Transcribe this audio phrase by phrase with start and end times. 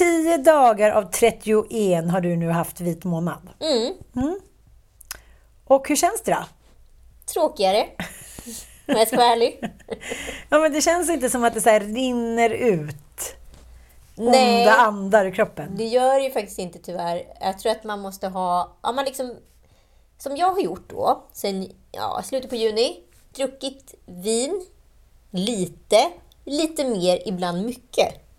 [0.00, 3.48] Tio dagar av 31 har du nu haft vit månad.
[3.60, 4.40] Mm.
[5.64, 6.44] Och hur känns det då?
[7.32, 7.86] Tråkigare.
[8.88, 9.60] Om jag ska vara ärlig.
[10.48, 13.36] Ja, men det känns inte som att det så rinner ut
[14.14, 14.60] Nej.
[14.60, 15.76] onda andar i kroppen.
[15.76, 17.22] Det gör ju faktiskt inte tyvärr.
[17.40, 18.76] Jag tror att man måste ha...
[18.82, 19.36] Ja, man liksom,
[20.18, 23.02] som jag har gjort då, sen ja, slutet på juni.
[23.34, 24.66] Druckit vin,
[25.30, 26.10] lite,
[26.44, 28.29] lite mer, ibland mycket.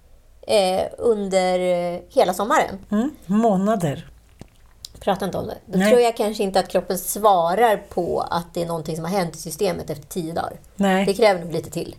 [0.47, 2.79] Eh, under eh, hela sommaren.
[2.91, 3.15] Mm.
[3.25, 4.07] Månader.
[4.99, 5.57] Prata inte om det.
[5.65, 5.89] Då Nej.
[5.89, 9.35] tror jag kanske inte att kroppen svarar på att det är någonting som har hänt
[9.35, 10.53] i systemet efter tio dagar.
[10.75, 11.05] Nej.
[11.05, 11.95] Det kräver nog lite till.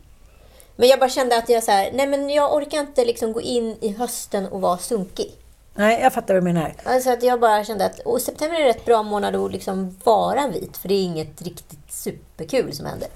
[0.76, 3.40] Men jag bara kände att jag så här, nej men jag orkar inte liksom gå
[3.40, 5.32] in i hösten och vara sunkig.
[5.74, 6.74] Nej, jag fattar vad du menar.
[6.84, 9.96] Alltså att jag bara kände att och september är en rätt bra månad att liksom
[10.04, 13.08] vara vit, för det är inget riktigt superkul som händer.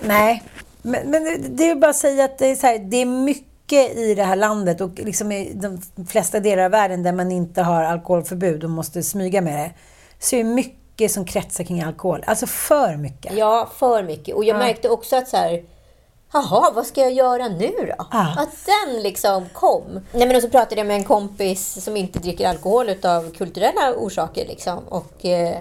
[0.00, 0.42] Nej,
[0.82, 3.47] men, men det är bara att säga att det är, så här, det är mycket
[3.76, 7.62] i det här landet och liksom i de flesta delar av världen där man inte
[7.62, 9.70] har alkoholförbud och måste smyga med det.
[10.18, 12.24] Så är det mycket som kretsar kring alkohol.
[12.26, 13.32] Alltså för mycket.
[13.36, 14.34] Ja, för mycket.
[14.34, 14.58] Och jag Ja.
[14.58, 15.62] märkte också att så här,
[16.32, 17.94] Jaha, vad ska jag göra nu då?
[18.12, 18.34] Ja.
[18.38, 20.00] Att den liksom kom.
[20.12, 23.94] Nej, men och så pratade jag med en kompis som inte dricker alkohol av kulturella
[23.96, 24.46] orsaker.
[24.46, 24.78] Liksom.
[24.88, 25.58] Och, eh,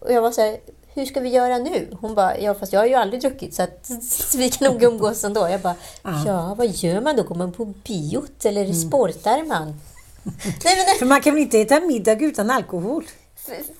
[0.00, 0.56] och jag var så här,
[0.94, 1.96] hur ska vi göra nu?
[2.00, 3.90] Hon bara, ja fast jag har ju aldrig druckit så, att,
[4.36, 5.48] vi kan nog umgås ändå.
[5.48, 5.74] Jag bara,
[6.26, 7.22] ja vad gör man då?
[7.22, 8.74] Går man på biot eller Mm.
[8.74, 9.66] sportar man?
[10.64, 13.04] Nej, men, För man kan väl inte äta middag utan alkohol?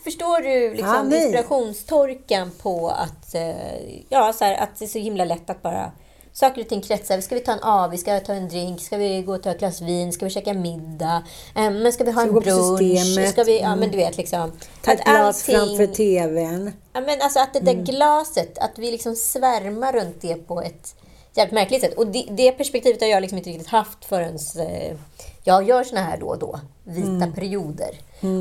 [0.04, 4.98] Förstår du liksom Ja, inspirationstorkan på att, eh, ja, så här, att det är så
[4.98, 5.92] himla lätt att bara
[6.36, 7.20] Saker och ting kretsar.
[7.20, 7.88] Ska vi ta en A?
[7.92, 8.80] Vi ska ta en drink?
[8.82, 10.12] Ska vi gå och ta ett glas vin?
[10.12, 11.22] Ska vi käka middag?
[11.56, 13.28] Eh, men ska vi ha Ska en brunch?
[13.28, 13.78] Ska vi, ja Mm.
[13.80, 14.52] men du vet liksom.
[14.82, 16.72] Ta ett glas framför TVn.
[16.92, 17.84] Ja, men alltså att det där Mm.
[17.84, 20.94] glaset, att vi liksom svärmar runt det på ett
[21.34, 21.94] jävligt märkligt sätt.
[21.94, 24.96] Och det, det perspektivet har jag liksom inte riktigt haft förrän eh,
[25.44, 27.32] jag gör såna här då och då, vita Mm.
[27.32, 27.90] perioder.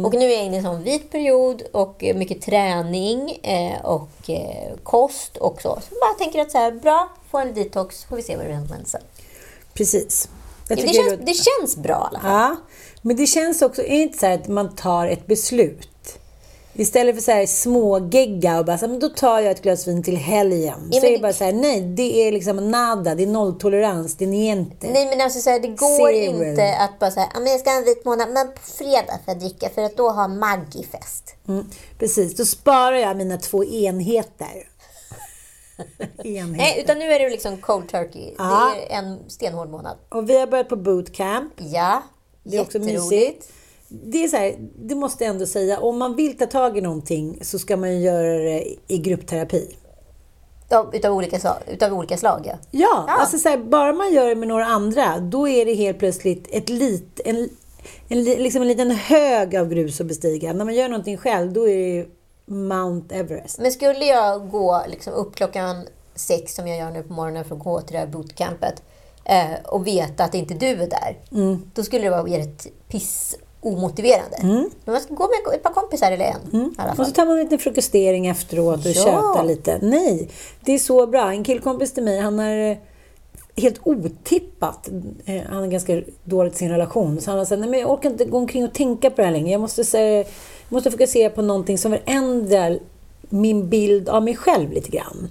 [0.06, 3.86] Och nu är jag inne i en sån vit period och eh, mycket träning eh,
[3.86, 5.70] och eh, kost och så.
[5.82, 8.46] Så jag bara tänker att så här, bra, få en detox, får vi se vad
[8.46, 9.02] det händer sen.
[9.74, 10.30] Precis.
[10.68, 12.32] Jag Det känns, det- det känns bra i alla fall.
[12.32, 12.56] Ja,
[13.02, 15.88] men det känns också, är det inte så att man tar ett beslut?
[16.76, 19.88] Istället för så här smågegga och bara så här, men då tar jag ett glas
[19.88, 20.90] vin till helgen.
[20.92, 23.28] Ja, så men är det bara så här, nej, det är liksom nada, det är
[23.28, 24.88] nolltolerans, det är niente.
[24.88, 26.44] Nej men alltså så här, det går Zero.
[26.50, 29.34] inte att bara säga att jag ska ha en vit månad, men på fredag får
[29.34, 31.36] jag dricka för att då har Maggie fest.
[31.48, 31.70] Mm,
[32.00, 34.70] precis, då sparar jag mina två enheter.
[36.24, 36.58] enheter.
[36.58, 38.34] Nej, utan nu är det liksom cold turkey.
[38.38, 38.74] Ja.
[38.76, 39.98] Det är en stenhård månad.
[40.10, 41.54] Och vi har börjat på bootcamp.
[41.58, 42.02] Ja,
[42.44, 43.50] Det är också mysigt.
[44.04, 46.82] Det är så här, det måste jag ändå säga, om man vill ta tag i
[46.82, 49.76] någonting så ska man ju göra det i gruppterapi.
[50.70, 52.54] Ja, utav, olika, utav olika slag, ja.
[52.72, 53.14] Ja, Ja.
[53.20, 56.48] alltså så här, bara man gör det med några andra, då är det helt plötsligt
[56.52, 57.50] ett lit, en,
[58.08, 60.54] en, li- liksom en liten hög av grus att bestiga.
[60.54, 62.08] När man gör någonting själv, då är det
[62.46, 63.60] Mount Everest.
[63.60, 67.56] Men skulle jag gå liksom upp klockan sex, som jag gör nu på morgonen för
[67.56, 68.82] att gå till det här bootcampet,
[69.26, 71.72] eh, och veta att inte du är där, Mm.
[71.74, 74.38] då skulle det vara rätt piss omotiverande.
[74.42, 76.76] Men man ska gå med ett par kompisar eller en.
[76.78, 79.04] Alla Och så tar man en liten frukostering efteråt och Ja.
[79.04, 79.80] tjötar lite.
[79.82, 80.30] Nej,
[80.66, 81.32] det är så bra.
[81.32, 82.78] En killkompis till mig, han är eh,
[83.56, 84.90] helt otippat.
[85.26, 87.22] eh, Han har ganska dåligt sin relation.
[87.22, 89.24] Så han har sagt, nej men jag orkar inte gå omkring och tänka på det
[89.26, 89.50] här längre.
[89.52, 90.26] Jag måste, säga, jag
[90.70, 92.80] måste fokusera på någonting som förändrar
[93.30, 95.30] min bild av mig själv lite grann.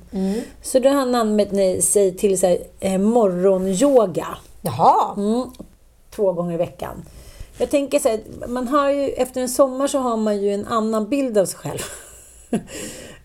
[0.62, 4.26] Så då har han anmält sig till så här, eh, morgonyoga.
[4.62, 5.14] Jaha!
[5.16, 5.44] Mm,
[6.16, 7.04] två gånger i veckan.
[7.62, 10.66] Jag tänker så här, man har ju, efter en sommar så har man ju en
[10.66, 11.78] annan bild av sig själv.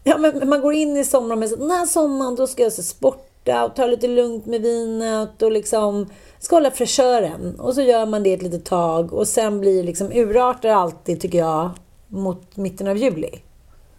[0.04, 2.74] ja, men man går in i sommaren med så den här sommaren då ska jag
[2.74, 7.60] så sporta och ta lite lugnt med vinet och liksom ska hålla fräschören.
[7.60, 11.38] Och så gör man det ett litet tag och sen blir liksom urartar alltid, tycker
[11.38, 11.70] jag,
[12.08, 13.42] mot mitten av juli.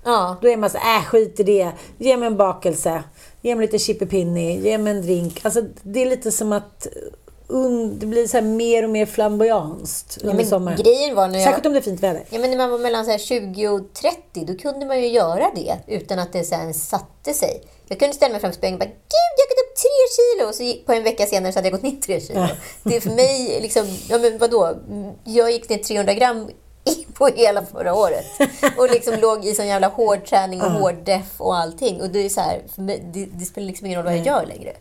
[0.05, 0.37] Ja.
[0.43, 1.73] Då är man så äh skit i det.
[1.99, 3.03] Ge mig en bakelse.
[3.43, 4.61] Ge mig lite chippipinni.
[4.61, 5.41] Ge mig en drink.
[5.45, 6.87] Alltså, det är lite som att
[7.99, 10.79] det blir så mer och mer flamboyanskt under men sommaren.
[10.83, 12.23] grejen var när jag- Särskilt om det är fint väder.
[12.31, 15.09] Ja, men när man var mellan så här 20 och 30, då kunde man ju
[15.09, 17.63] göra det utan att det sen satte sig.
[17.89, 20.49] Jag kunde ställa mig framför spegeln och bara Gud, jag har gått upp tre kilo!
[20.49, 22.47] Och så på en vecka senare så hade jag gått ner tre kilo.
[22.83, 24.75] Det är för mig, liksom, ja men vadå?
[25.25, 26.51] Jag gick ner 300 gram
[27.15, 28.25] på hela förra året.
[28.79, 32.01] Och liksom låg i sån jävla hård träning och hård deff och allting.
[32.01, 34.47] Och det är så här, mig, det, det spelar liksom ingen roll vad jag gör
[34.47, 34.73] längre.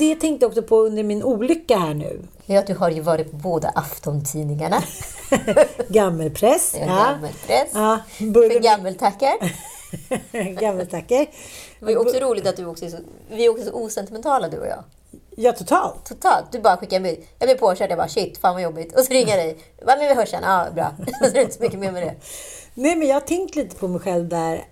[0.00, 2.20] Det tänkte jag också på under min olycka här nu.
[2.46, 4.82] Ja, du har ju varit på båda aftontidningarna.
[5.88, 6.76] Gammelpress.
[6.80, 6.86] Ja.
[6.86, 7.68] Gammelpress.
[7.72, 9.34] Ja, För gammeltackar.
[10.60, 11.18] Gammeltackar.
[11.78, 12.96] Det var ju också roligt att du också är så,
[13.30, 14.84] vi är också så osentimentala du och jag.
[15.36, 16.04] Ja, totalt.
[16.04, 16.52] Totalt.
[16.52, 17.18] Du bara skickar en bild.
[17.38, 17.90] Jag blir påkörd.
[17.90, 18.98] Jag bara shit, fan vad jobbigt.
[18.98, 19.58] Och så ringer jag dig.
[19.86, 20.42] Va, men vi hörs sen.
[20.42, 20.92] Ja, bra.
[21.20, 22.14] så är det inte så mycket mer med det.
[22.74, 24.64] Nej, men jag har tänkt lite på mig själv där.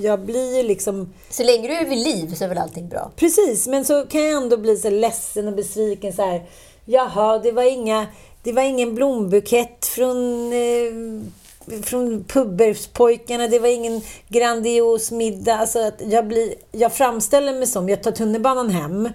[0.00, 1.14] Jag blir liksom...
[1.30, 3.10] Så länge du är vid liv så är väl allting bra.
[3.16, 6.42] Precis, men så kan jag ändå bli så ledsen och besviken så här.
[6.84, 8.06] Jaha, det var, inga,
[8.42, 13.48] det var ingen blombukett från, eh, från pubberspojkarna.
[13.48, 15.54] Det var ingen grandios middag.
[15.56, 19.08] Alltså att jag, blir, jag framställer mig som, jag tar tunnelbanan hem.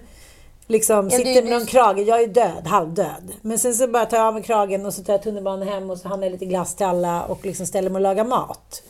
[0.66, 1.98] Liksom, Ja, du- sitter med du- någon krage.
[1.98, 3.32] Jag är död, halvdöd.
[3.42, 5.90] Men sen så bara tar jag av mig kragen och så tar jag tunnelbanan hem
[5.90, 8.82] och så handlar jag lite glass till alla och liksom ställer mig och lagar mat.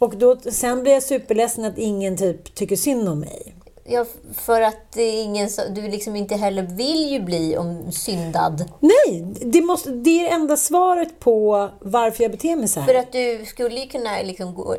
[0.00, 3.54] Och då, sen blir jag superledsen att ingen typ tycker synd om mig.
[3.84, 4.04] Ja,
[4.34, 8.64] för att ingen du liksom inte heller vill ju bli om syndad.
[8.80, 12.86] Nej, det, måste, det är det enda svaret på varför jag beter mig så här.
[12.86, 14.76] För att du skulle ju kunna liksom gå...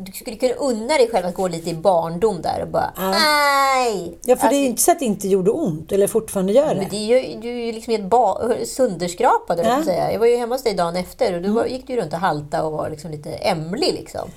[0.00, 4.18] Du skulle kunna unna dig själv att gå lite i barndom där och bara nej.
[4.24, 6.66] ja, för det är Alltså, inte så att det inte gjorde ont, eller fortfarande gör
[6.74, 6.90] Men det.
[6.90, 9.62] det är ju, du är ju liksom helt ba- sönderskrapad, ja.
[9.64, 9.70] Ja.
[9.76, 10.12] jag säga.
[10.12, 12.12] Jag var ju hemma hos dig dagen efter och då var, gick du ju runt
[12.12, 13.92] och halta och var liksom lite ämlig.
[13.94, 14.28] Liksom.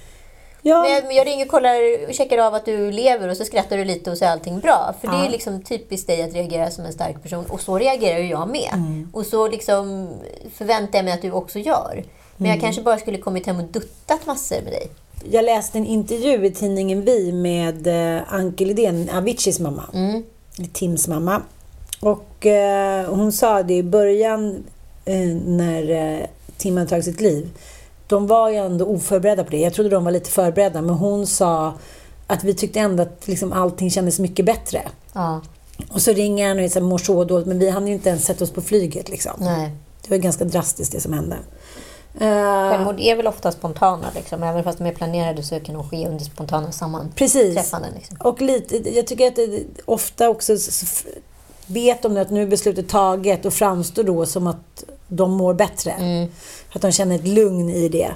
[0.62, 1.76] Ja, Men jag, ringer och kollar
[2.08, 4.60] och checkar av att du lever och så skrattar du lite och så är allting
[4.60, 4.96] bra.
[5.02, 5.30] För det är Ja.
[5.30, 7.46] liksom typiskt dig att reagera som en stark person.
[7.46, 8.70] Och så reagerar ju jag med.
[8.74, 9.10] Mm.
[9.14, 10.10] Och så liksom
[10.56, 12.04] förväntar jag mig att du också gör.
[12.38, 12.52] Men Mm.
[12.52, 14.88] jag kanske bara skulle kommit hem och duttat massor med dig.
[15.32, 19.84] jag läste en intervju i tidningen Vi med eh, Anke Lidén, Aviciis mamma.
[19.94, 20.24] Mm.
[20.74, 21.42] Tims mamma.
[22.00, 24.64] Och eh, hon sa det i början
[25.06, 25.16] eh,
[25.46, 26.26] när eh,
[26.58, 27.50] Tim hade tagit sitt liv.
[28.12, 29.58] De var ju ändå oförberedda på det.
[29.60, 31.74] Jag trodde de var lite förberedda, men hon sa
[32.28, 34.82] att vi tyckte ändå att liksom allting kändes mycket bättre.
[35.14, 35.42] Ja,
[35.92, 38.26] Och så ringer han och säger mår så dåligt, men vi hann ju inte ens
[38.26, 39.10] sätta oss på flyget.
[39.10, 39.32] Liksom.
[39.40, 39.72] nej.
[40.04, 41.36] Det var ganska drastiskt det som hände.
[42.20, 44.06] Eh, Självmord är väl ofta spontana.
[44.16, 44.44] Liksom.
[44.44, 46.78] Även fast de är planerade så kan de ske under spontana Precis.
[46.78, 47.92] sammanträffanden.
[47.96, 48.18] Liksom.
[48.22, 51.06] Och lite, jag tycker att det ofta också s- s-
[51.68, 55.96] vet de att nu är beslutet taget och framstår då som att de mår bättre.
[56.74, 58.12] Att de känner ett lugn i det.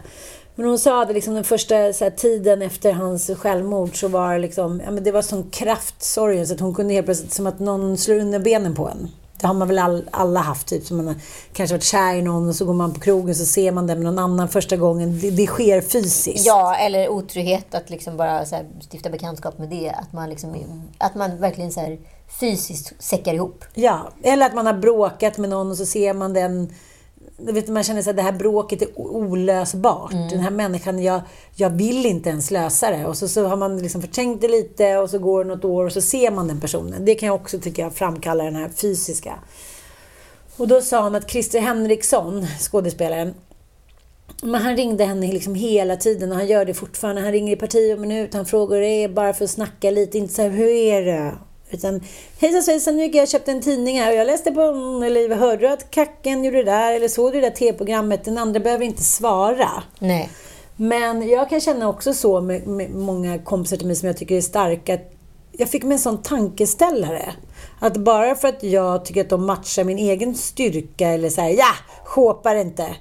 [0.56, 4.40] Men hon sa att liksom den första här, tiden efter hans självmord så var det
[4.40, 7.48] liksom, ja, men det var sån kraft, sorgen, så att hon kunde helt plötsligt, som
[7.48, 9.12] att någon slår under benen på en.
[9.42, 11.16] Det har man väl all, alla haft, typ som man har
[11.54, 13.98] kanske varit kär i någon och så går man på krogen så ser man den
[13.98, 15.20] med någon annan första gången.
[15.20, 16.46] Det, det sker fysiskt.
[16.46, 19.90] Ja, eller otrygghet att liksom bara här, stifta bekantskap med det.
[19.90, 20.56] Att man, liksom,
[20.98, 21.98] att man verkligen så här,
[22.40, 23.66] fysiskt säckar ihop.
[23.74, 26.74] Ja, eller att man har bråkat med någon och så ser man den...
[27.38, 30.12] Vet, man känner att det här bråket är olösbart.
[30.12, 31.22] Den här människan, jag,
[31.56, 33.06] jag vill inte ens lösa det.
[33.06, 35.86] Och så, så har man liksom förtänkt det lite och så går det något år
[35.86, 37.06] och så ser man den personen.
[37.06, 39.40] Det kan jag också tycka framkalla den här fysiska.
[40.58, 43.34] Och då sa han att Christer Henriksson, skådespelaren,
[44.44, 47.22] men han ringde henne liksom hela tiden och han gör det fortfarande.
[47.22, 50.34] Han ringer i parti och minut, han frågar det bara för att snacka lite, inte
[50.34, 51.34] så här, hur är det?
[51.70, 52.04] Utan,
[52.40, 54.62] hejsan svejsan, nu gick jag och köpte en tidning här och jag läste på,
[55.06, 56.94] eller hörde att Kacken gjorde det där?
[56.94, 58.24] Eller såg du det där tv-programmet?
[58.24, 59.70] Den andra behöver inte svara.
[60.00, 60.30] Nej.
[60.76, 64.36] Men jag kan känna också så med, med många kompisar till mig som jag tycker
[64.38, 65.00] är starka.
[65.52, 67.34] Jag fick mig en sån tankeställare.
[67.80, 71.50] Att bara för att jag tycker att de matchar min egen styrka eller så här,
[71.50, 71.74] ja,
[72.06, 72.96] hoppar inte.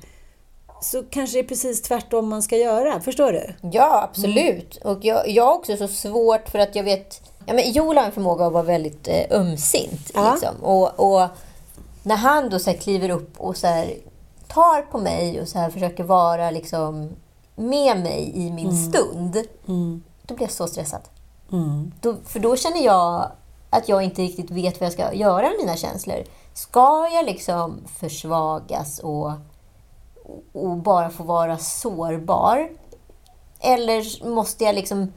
[0.83, 3.00] Så kanske det är precis tvärtom man ska göra.
[3.00, 3.54] Förstår du?
[3.73, 4.76] Ja, absolut.
[4.76, 7.21] Och jag, jag har också så svårt för att jag vet...
[7.47, 10.11] Ja, men Joel har en förmåga att vara väldigt eh, ömsint.
[10.15, 10.33] Ja.
[10.33, 10.57] Liksom.
[10.63, 11.29] Och, och
[12.03, 13.95] när han då så kliver upp och så här,
[14.49, 17.11] tar på mig och så här försöker vara liksom,
[17.55, 19.37] med mig i min stund,
[20.23, 21.01] då blir jag så stressad.
[22.01, 23.31] Då, för då känner jag
[23.71, 26.25] att jag inte riktigt vet vad jag ska göra med mina känslor.
[26.55, 29.33] Ska jag liksom försvagas och,
[30.53, 32.69] och bara få vara sårbar?
[33.61, 35.13] Eller måste jag liksom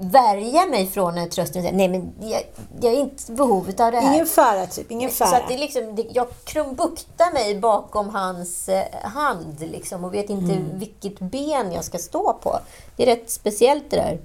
[0.00, 2.42] värja mig från en tröst och säga nej men jag,
[2.80, 4.14] jag är inte behov av det här.
[4.14, 4.90] Ingen fara, typ.
[4.90, 5.36] Ingen Så fara.
[5.36, 10.52] att det liksom, det, jag krumbuktar mig bakom hans eh, hand liksom, och vet inte
[10.52, 10.78] Mm.
[10.78, 12.58] vilket ben jag ska stå på.
[12.96, 14.18] Det är rätt speciellt det där.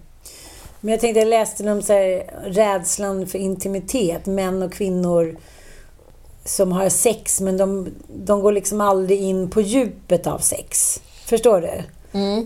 [0.81, 4.25] Men jag tänkte, jag läste om så här, rädslan för intimitet.
[4.25, 5.37] Män och kvinnor
[6.45, 11.01] som har sex, men de, de går liksom aldrig in på djupet av sex.
[11.25, 11.83] Förstår du?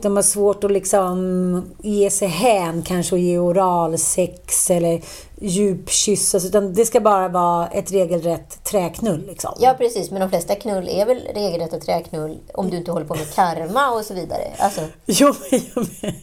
[0.01, 5.01] De har svårt att liksom ge sig hän, kanske och ge oralsex eller
[5.41, 6.45] djupkyssas.
[6.45, 9.25] Utan det ska bara vara ett regelrätt träknull.
[9.27, 9.51] Liksom.
[9.59, 10.11] Ja, precis.
[10.11, 13.91] Men de flesta knull är väl regelrätta träknull om du inte håller på med karma
[13.91, 14.43] och så vidare.
[14.57, 16.13] Alltså, Jo, men, jo, men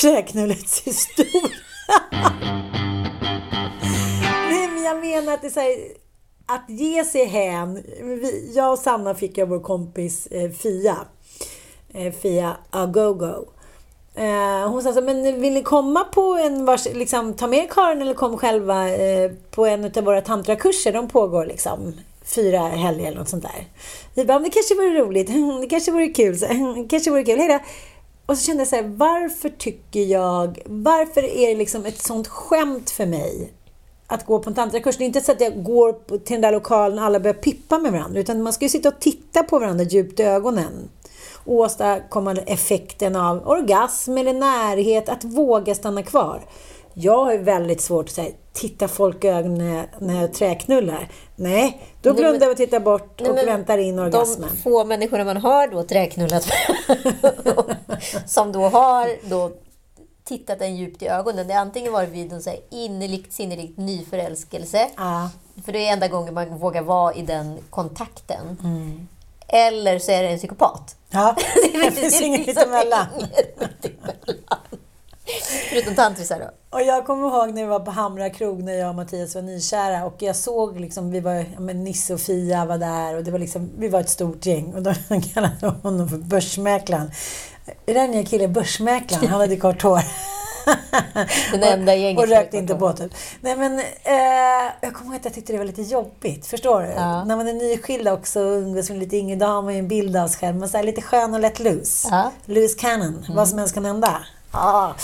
[0.00, 1.56] träknullets historia.
[4.50, 5.76] Nej, men jag menar att det är så här,
[6.46, 7.84] att ge sig hän.
[8.54, 10.96] Jag och Sanna fick av vår kompis eh, Fia.
[11.94, 13.44] Eh, Fia Agogo.
[14.14, 18.02] Eh, hon sa så, men vill ni komma på en vars, liksom, ta med Karin
[18.02, 20.92] eller kom själva eh, på en av våra tantrakurser.
[20.92, 21.94] De pågår liksom
[22.24, 23.66] fyra helger eller något sånt där.
[24.14, 25.26] Vi bara, det kanske vore roligt.
[25.60, 26.44] Det kanske vore kul.
[26.44, 27.38] Mm, det kanske vore kul.
[27.38, 27.58] Hej då.
[28.26, 32.28] Och så kände jag så här, varför tycker jag, varför är det liksom ett sånt
[32.28, 33.52] skämt för mig
[34.06, 34.96] att gå på en tantrakurs.
[34.96, 37.78] Det är inte så att jag går till den där lokalen och alla börjar pippa
[37.78, 38.20] med varandra.
[38.20, 40.88] Utan man ska ju sitta och titta på varandra djupt i ögonen.
[41.50, 46.40] Åstadkomma effekten av orgasm eller närhet, att våga stanna kvar.
[46.94, 51.08] Jag har ju väldigt svårt att säga, titta folk i ögonen när jag, jag träknullar.
[51.36, 54.48] Nej, då Nej, blundar men- jag och tittar bort Nej, och väntar in orgasmen.
[54.52, 56.46] De få människorna man har då träknullat
[58.26, 59.50] som då har då
[60.24, 62.40] tittat en djupt i ögonen, det har antingen varit vid en
[62.70, 65.30] innerligt, sinnerligt nyförälskelse, Ja.
[65.64, 68.58] för det är enda gången man vågar vara i den kontakten.
[68.64, 69.08] Mm.
[69.52, 70.96] Eller så är det en psykopat.
[71.10, 71.36] Ja,
[71.72, 73.06] Det finns inget mittemellan.
[75.70, 76.78] Förutom tantrisar då.
[76.78, 79.42] Och jag kommer ihåg när vi var på Hamra krog när jag och Mattias var
[79.42, 83.24] nykära och jag såg liksom, vi var, ja, men Nisse och Fia var där och
[83.24, 84.94] det var liksom, vi var ett stort gäng och de
[85.34, 87.10] kallade honom för Börsmäklaren.
[87.86, 89.28] Är det den nya killen Börsmäklaren?
[89.28, 90.00] Han hade kort hår.
[91.52, 93.10] Den enda i Och hade rökte inte båten.
[93.40, 96.46] Nej men, eh, jag kommer ihåg att jag tyckte det var lite jobbigt.
[96.46, 96.88] Förstår du?
[96.88, 97.24] Ja.
[97.24, 99.88] När man är nyskild också och umgås med lite yngre, då har man ju en
[99.88, 100.56] bild av sig själv.
[100.56, 102.08] Men så här, lite skön och lätt loose.
[102.10, 102.30] Ja.
[102.44, 103.26] Loose cannon.
[103.28, 104.20] Vad som helst kan hända.
[104.52, 104.94] Ja.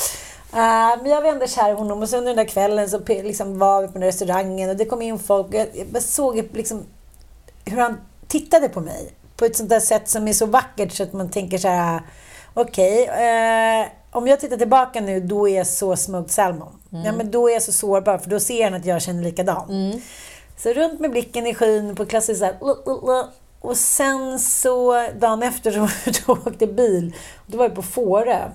[0.52, 3.00] Eh, men jag var ändå kär i honom och så under den där kvällen så
[3.08, 5.46] liksom var vi på den där restaurangen och det kom in folk.
[5.46, 6.84] och Jag, jag såg liksom
[7.64, 9.12] hur han tittade på mig.
[9.36, 12.00] På ett sånt där sätt som är så vackert så att man tänker så här.
[12.54, 16.72] Okej, eh, om jag tittar tillbaka nu då är jag så smoked salmon.
[17.04, 19.70] Ja, men då är jag så sårbar för då ser han att jag känner likadant.
[20.58, 23.24] Så runt med blicken i skyn på klassiskt så här, "Lu, lu, lu."
[23.60, 25.88] Och sen så dagen efter så
[26.26, 27.14] då åkte bil.
[27.46, 28.50] Då var vi på Fårö.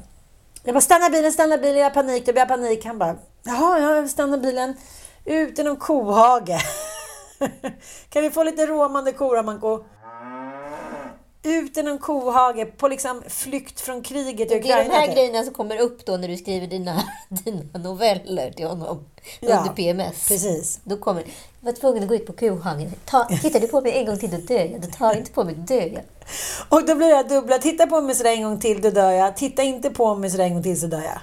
[0.63, 2.85] Jag bara stanna bilen, stanna bilen, jag har panik, jag har panik.
[2.85, 4.73] Han bara jaha, ja, stanna bilen.
[5.25, 6.61] Ut i någon kohage.
[8.09, 9.83] kan vi få lite råmande kor, Amanko?
[11.43, 14.83] Ut i någon kohage på liksom flykt från kriget i Det är Ukraina.
[14.83, 15.15] de här typ.
[15.15, 19.05] grejerna som kommer upp då när du skriver dina, dina noveller till honom
[19.39, 20.27] Ja, under PMS.
[20.27, 20.79] precis.
[20.83, 21.29] Då kommer jag
[21.59, 22.91] var tvungen att gå ut på kohagen.
[23.05, 24.81] Ta, tittar du på mig en gång till, då dör jag.
[24.81, 26.01] Du tar inte på mig, då dör jag.
[26.69, 27.57] Och då blir det dubbla.
[27.59, 29.37] Titta på mig sådär en gång till, då dör jag.
[29.37, 31.19] Titta inte på mig sådär en gång till, så dör jag.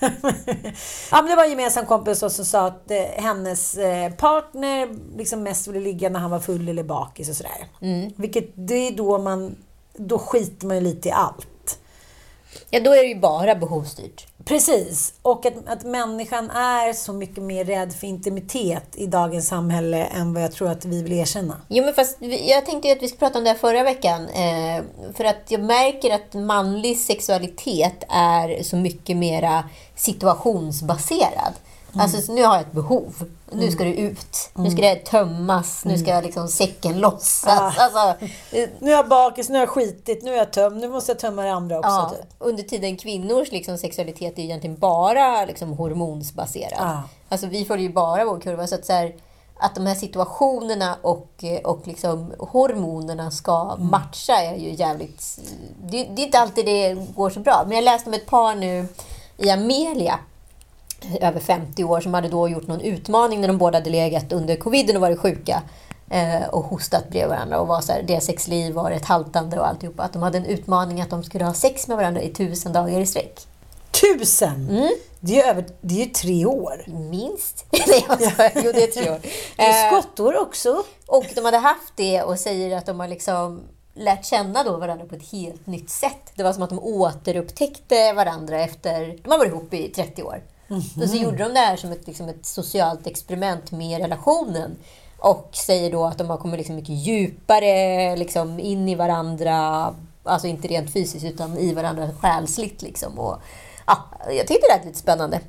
[1.10, 5.42] ja, men det var en gemensam kompis som sa att eh, hennes eh, partner liksom
[5.42, 7.66] mest ville ligga när han var full eller bakis och sådär.
[8.16, 9.56] Vilket det är då man...
[10.00, 11.78] Då skiter man ju lite i allt.
[12.70, 14.26] Ja, då är det ju bara behovsstyrt.
[14.48, 15.14] Precis.
[15.22, 20.34] Och att, att människan är så mycket mer rädd för intimitet i dagens samhälle än
[20.34, 21.56] vad jag tror att vi vill erkänna.
[21.68, 24.28] Jo, men fast jag tänkte ju att vi skulle prata om det här förra veckan.
[24.28, 24.82] Eh,
[25.14, 29.64] för att jag märker att manlig sexualitet är så mycket mera
[29.96, 31.52] situationsbaserad.
[31.96, 33.24] Alltså, så nu har jag ett behov.
[33.52, 34.50] Nu ska det ut.
[34.54, 35.84] Nu ska det tömmas.
[35.84, 37.78] Nu ska liksom säcken lossas.
[37.78, 38.26] Alltså,
[38.56, 41.12] eh, Nu är jag bakis, nu har jag skitit, nu är jag tömd, nu måste
[41.12, 41.90] jag tömma det andra också.
[41.90, 42.26] Ja, Typ.
[42.38, 46.78] under tiden kvinnors liksom, sexualitet är egentligen bara liksom, hormonsbaserad.
[46.78, 47.02] Ja.
[47.28, 48.66] Alltså, vi följer ju bara vår kurva.
[48.66, 49.14] Så att, så här,
[49.56, 55.38] att de här situationerna och, eh, och liksom hormonerna ska matcha är ju jävligt...
[55.82, 57.62] Det, det är inte alltid det går så bra.
[57.66, 58.86] Men jag läste om ett par nu
[59.36, 60.18] i Amelia
[61.20, 64.56] över 50 år som hade då gjort någon utmaning när de båda hade legat under
[64.56, 65.62] coviden och varit sjuka
[66.10, 69.68] eh, och hostat bredvid varandra och var så här, deras sexliv var ett haltande och
[69.68, 70.02] alltihopa.
[70.02, 73.00] Att de hade en utmaning att de skulle ha sex med varandra i tusen dagar
[73.00, 73.40] i sträck.
[73.90, 74.68] Tusen!
[74.70, 74.88] Mm.
[75.20, 76.84] Det, är över, det är ju tre år.
[77.10, 77.64] Minst.
[77.70, 78.52] Nej, skojar.
[78.54, 79.18] Jo, det är tre år.
[79.56, 80.82] Det är Eh, skottår också.
[81.06, 83.60] och de hade haft det och säger att de har liksom
[83.94, 86.32] lärt känna då varandra på ett helt nytt sätt.
[86.34, 89.18] Det var som att de återupptäckte varandra efter...
[89.22, 90.42] De har varit ihop i 30 år.
[91.02, 94.76] Och så gjorde de det här som ett, liksom ett socialt experiment med relationen.
[95.18, 99.94] Och säger då att de har kommit liksom mycket djupare liksom in i varandra.
[100.22, 102.82] Alltså inte rent fysiskt utan i varandra själsligt.
[102.82, 103.18] Liksom.
[103.18, 103.36] Och,
[103.86, 105.40] ja, jag tyckte det lät lite spännande.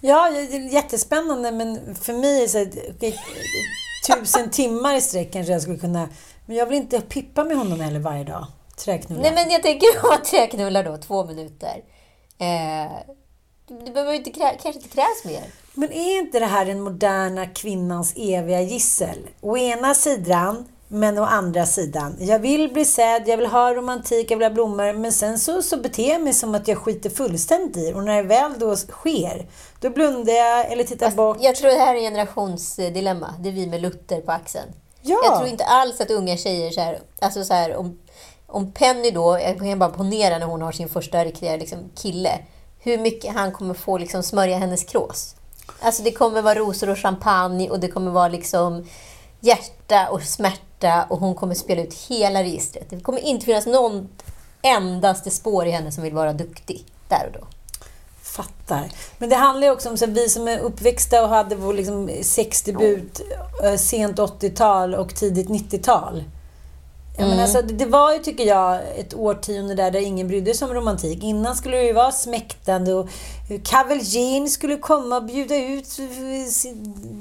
[0.00, 3.14] Ja, det är jättespännande men för mig är det
[4.06, 6.08] tusen timmar i sträck kanske jag skulle kunna...
[6.46, 8.46] Men jag vill inte pippa med honom heller varje dag.
[8.76, 9.22] Träknulla.
[9.22, 11.84] Nej, men jag tänker ha träknullar då, två minuter.
[12.38, 12.92] Eh,
[13.68, 15.44] det behöver inte kanske inte krävs mer.
[15.74, 19.18] Men är inte det här den moderna kvinnans eviga gissel?
[19.40, 22.16] Å ena sidan, men å andra sidan.
[22.20, 24.92] Jag vill bli sedd, jag vill ha romantik, jag vill ha blommor.
[24.92, 27.92] Men sen så, så beter jag mig som att jag skiter fullständigt i.
[27.92, 29.46] Och när det väl då sker,
[29.80, 31.38] då blundar jag eller tittar bort.
[31.40, 33.34] Jag tror det här är generationsdilemma.
[33.40, 34.72] Det är vi med Luther på axeln.
[35.02, 35.20] Ja.
[35.24, 37.98] Jag tror inte alls att unga tjejer så här, alltså så här, om,
[38.46, 42.38] om Penny då, jag kan bara ponera när hon har sin första riktiga liksom, kille,
[42.78, 45.36] hur mycket han kommer få liksom, smörja hennes krås.
[45.80, 48.84] Alltså det kommer vara rosor och champagne och det kommer vara liksom
[49.40, 52.90] hjärta och smärta och hon kommer spela ut hela registret.
[52.90, 54.08] Det kommer inte finnas någon
[54.62, 57.46] endaste spår i henne som vill vara duktig där och då.
[58.22, 58.92] Fattar.
[59.18, 62.10] Men det handlar ju också om så vi som är uppväxta och hade vår liksom,
[62.22, 63.20] sexdebut
[63.64, 66.24] eh, sent 80-tal och tidigt 90-tal.
[67.18, 67.30] Mm.
[67.30, 70.74] men alltså, det, var ju, tycker jag, ett årtionde där, där ingen brydde sig om
[70.74, 71.22] romantik.
[71.22, 73.08] Innan skulle det ju vara smäktande och
[73.64, 75.96] Cavalier skulle komma och bjuda ut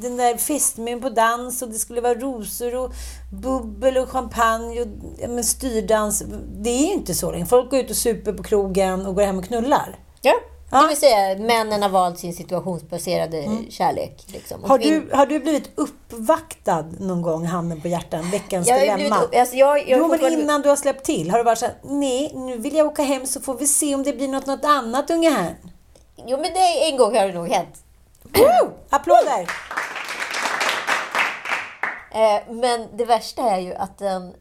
[0.02, 2.93] den där fästmön på dans och det skulle vara rosor och
[3.32, 4.88] bubbel och champagne och
[5.19, 6.24] ja, men styrdans.
[6.48, 7.46] Det är ju inte så längre.
[7.46, 10.00] Folk går ut och super på krogen och går hem och knullar.
[10.22, 10.34] Ja.
[10.69, 10.82] Ja.
[10.82, 14.25] Det vill säga, männen har valt sin situationsbaserade kärlek.
[14.28, 14.63] Liksom.
[14.63, 18.97] Har du, har du blivit uppvaktad någon gång, handen på hjärtan, veckans Jag dilemma?
[18.97, 21.75] blivit, alltså jag, jag jo, men innan du har släppt till, har du varit såhär,
[21.84, 24.65] nej, nu vill jag åka hem så får vi se om det blir något, något
[24.65, 25.56] annat, unga här.
[26.15, 27.84] Jo, men det, en gång har det nog hänt.
[28.23, 28.71] Woo!
[28.89, 29.49] Applåder!
[32.12, 34.34] Eh, men det värsta är ju att den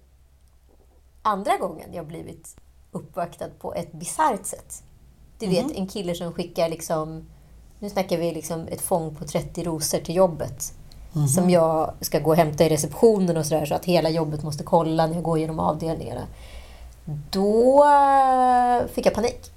[1.23, 2.57] andra gången jag blivit
[2.93, 4.83] uppvaktad på ett bisarrt sätt.
[5.45, 7.25] Du vet, en kille som skickar liksom...
[7.79, 10.73] Nu snackar vi liksom ett fång på 30 rosor till jobbet.
[11.29, 14.65] Som jag ska gå och hämta i receptionen och sådär, så att hela jobbet måste
[14.65, 16.27] kolla när jag går genom avdelningarna.
[17.31, 19.51] Då eh, fick jag panik.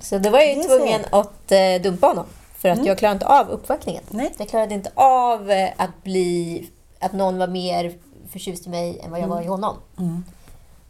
[0.00, 2.24] Så då var jag ju tvungen att eh, dumpa honom.
[2.56, 4.02] För att jag klarade inte av uppvaktningen.
[4.10, 4.34] Nej.
[4.38, 6.68] Jag klarade inte av eh, att bli...
[7.00, 7.94] Att någon var mer
[8.30, 9.76] förtjust i mig än vad jag var i honom.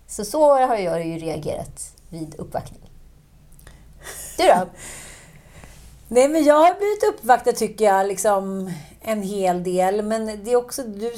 [0.06, 2.80] Så så har jag ju reagerat vid uppvaktning.
[4.36, 4.66] Du då?
[6.08, 8.70] Nej, men jag har blivit uppvaktad tycker jag, liksom
[9.00, 10.02] en hel del.
[10.02, 11.14] Men det är också, du,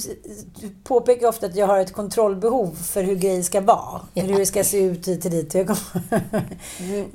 [0.61, 4.01] du påpekar ofta att jag har ett kontrollbehov för hur grejer ska vara.
[4.15, 4.23] Ja.
[4.23, 5.53] Hur det ska se ut hit och dit.
[5.53, 6.47] Kommer-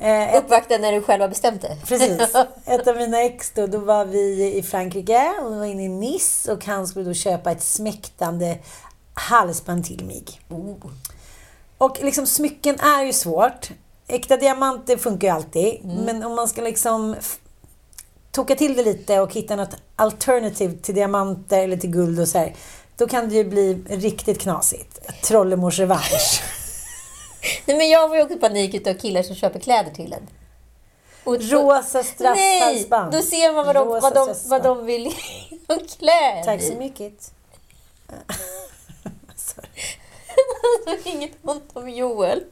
[0.01, 1.77] Eh, Uppvaktad när du själv har bestämt det?
[1.87, 2.21] Precis.
[2.65, 5.89] Ett av mina ex då, då var vi i Frankrike och vi var inne i
[5.89, 8.57] Nice och han skulle då köpa ett smäktande
[9.13, 10.23] halsband till mig.
[10.49, 10.75] Oh.
[11.77, 13.71] Och liksom smycken är ju svårt.
[14.11, 15.85] Äkta diamanter funkar ju alltid.
[15.85, 17.15] Men om man ska liksom
[18.31, 22.37] toka till det lite och hitta något alternativ till diamanter eller till guld och så
[22.37, 22.55] här.
[22.97, 25.21] Då kan det ju bli riktigt knasigt.
[25.23, 26.41] Trollemors revansch.
[27.65, 30.27] Nej, men jag får ju också panik utav killar som köper kläder till en.
[31.23, 32.03] Och Rosa Nej!
[32.03, 33.11] strasshalsband.
[33.11, 35.15] Då ser man vad de, Rosa vad de, vad de vill
[35.67, 37.33] de klä Tack så mycket.
[39.29, 39.61] Alltså,
[41.09, 42.43] Inget ont om Joel.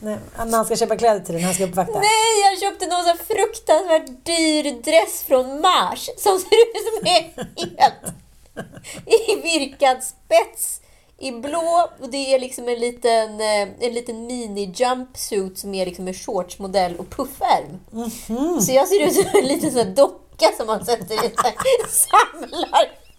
[0.00, 1.98] Nej, när han ska köpa kläder till den, han ska uppvakta.
[1.98, 7.22] Nej, jag köpte någon sån fruktansvärt dyr dress från Mars som ser ut som är
[7.78, 8.14] helt
[9.06, 10.80] i virkad spets
[11.18, 16.08] i blå och det är liksom en liten, eh, en liten mini-jumpsuit som är liksom
[16.08, 17.80] en shortsmodell och puffärm.
[18.60, 21.44] Så jag ser ut som en liten här docka som man sätter i en sån
[21.44, 21.54] här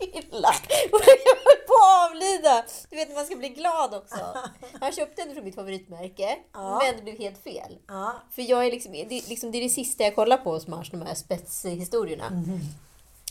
[0.31, 0.49] samlarhylla.
[0.91, 2.63] Och jag höll på att avlida.
[2.89, 4.25] Du vet man ska bli glad också.
[4.81, 7.77] Han köpte den från mitt favoritmärke, men det blev helt fel.
[7.87, 8.13] Ja.
[8.31, 10.67] För jag är liksom, det, är liksom, det är det sista jag kollar på hos
[10.67, 12.43] Mars, de här spetshistorierna.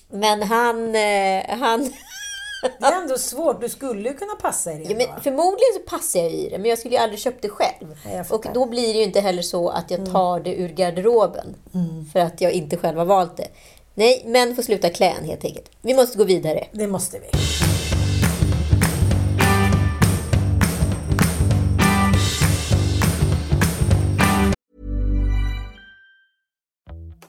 [0.08, 1.92] Men han, eh, han,
[2.80, 3.60] Det är ändå svårt.
[3.60, 4.84] Du skulle ju kunna passa i det.
[4.84, 7.48] Ja, men förmodligen så passar jag i det, men jag skulle ju aldrig köpt det
[7.48, 7.98] själv.
[8.04, 11.56] Nej, och då blir det ju inte heller så att jag tar det ur garderoben
[12.12, 13.48] för att jag inte själv har valt det.
[14.00, 15.70] Nej, män får sluta klä en helt enkelt.
[15.82, 16.66] Vi måste gå vidare.
[16.72, 17.26] Det måste vi.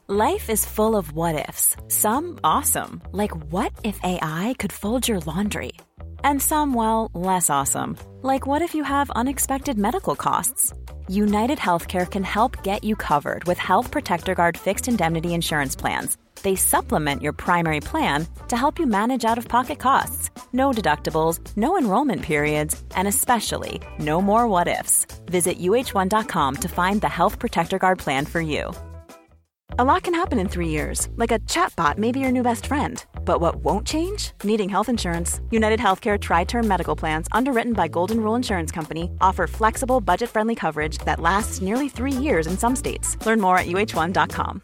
[0.08, 1.76] Life is full of what ifs.
[1.88, 5.72] Some awesome, like what if AI could fold your laundry?
[6.24, 10.74] And some, well, less awesome, like what if you have unexpected medical costs?
[11.08, 16.18] United Healthcare can help get you covered with Health Protector Guard fixed indemnity insurance plans.
[16.44, 20.30] They supplement your primary plan to help you manage out of pocket costs.
[20.54, 25.06] No deductibles, no enrollment periods, and especially no more what ifs.
[25.28, 28.72] Visit uh1.com to find the Health Protector Guard plan for you.
[29.80, 32.66] A lot can happen in three years, like a chatbot may be your new best
[32.66, 33.04] friend.
[33.24, 34.32] But what won't change?
[34.44, 35.40] Needing health insurance.
[35.50, 40.30] United Healthcare Tri Term Medical Plans, underwritten by Golden Rule Insurance Company, offer flexible, budget
[40.30, 43.16] friendly coverage that lasts nearly three years in some states.
[43.26, 44.62] Learn more at uh1.com.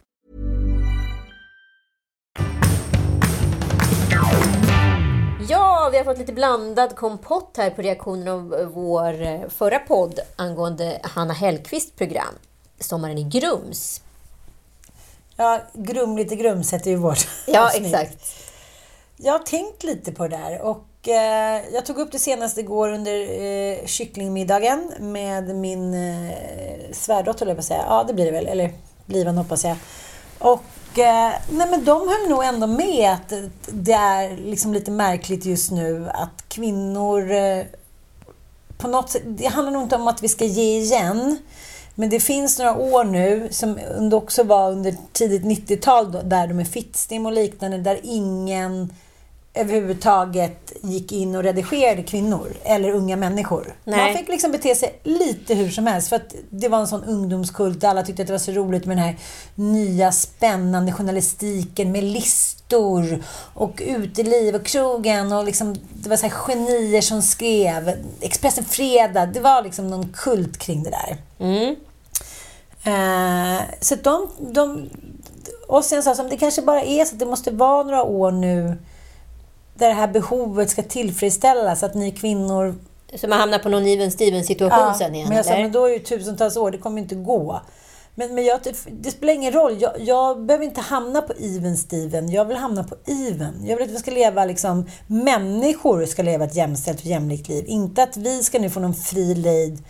[5.50, 10.20] Ja, vi har fått lite blandad kompott här på reaktionen av vår eh, förra podd
[10.36, 12.34] angående Hanna Hellqvists program
[12.80, 14.02] Sommaren i Grums.
[15.36, 17.86] Ja, Grumligt i Grums heter ju vårt Ja, avsnitt.
[17.96, 18.26] exakt.
[19.18, 22.90] Jag har tänkt lite på det där och eh, jag tog upp det senast igår
[22.92, 26.32] under eh, kycklingmiddagen med min eh,
[26.92, 27.86] svärdotter, höll jag på att säga.
[27.88, 28.48] Ja, det blir det väl.
[28.48, 28.72] Eller
[29.06, 29.78] blivande hoppas jag.
[30.40, 30.60] Och eh,
[31.00, 33.34] Eh, nej, men de höll nog ändå med att
[33.68, 37.64] det är liksom lite märkligt just nu att kvinnor eh,
[38.78, 41.38] på något sätt, det handlar nog inte om att vi ska ge igen.
[41.96, 43.80] Men det finns några år nu, som
[44.14, 48.94] också var under tidigt 90-tal, där de är Fittstim och liknande, där ingen
[49.58, 53.76] överhuvudtaget gick in och redigerade kvinnor eller unga människor.
[53.84, 54.06] Nej.
[54.06, 57.04] Man fick liksom bete sig lite hur som helst för att det var en sån
[57.04, 57.84] ungdomskult.
[57.84, 59.16] Alla tyckte att det var så roligt med den här
[59.56, 66.34] nya spännande journalistiken med listor och uteliv och krogen och liksom, det var så här
[66.34, 68.06] genier som skrev.
[68.22, 71.18] Expressen Fredag, det var liksom någon kult kring det där.
[71.40, 71.76] Mm.
[72.84, 74.90] Eh, så de, de...
[75.68, 78.32] Och sen sa de, det kanske bara är så att det måste vara några år
[78.32, 78.78] nu
[79.80, 81.84] där det här behovet ska tillfredsställas.
[81.84, 82.76] Att ni kvinnor...
[83.16, 85.86] Så man hamnar på någon even Steven situation sen igen, men jag sa, men då
[85.86, 87.62] är det tusentals år, det kommer inte gå.
[88.20, 88.60] Men, men jag,
[88.92, 89.82] det spelar ingen roll.
[89.82, 92.30] Jag, jag behöver inte hamna på even Steven.
[92.30, 93.66] Jag vill hamna på even.
[93.66, 94.90] Jag vill att vi ska leva liksom...
[95.08, 97.66] Människor ska leva ett jämställt och jämlikt liv.
[97.68, 99.84] Inte att vi ska nu få någon fri lejd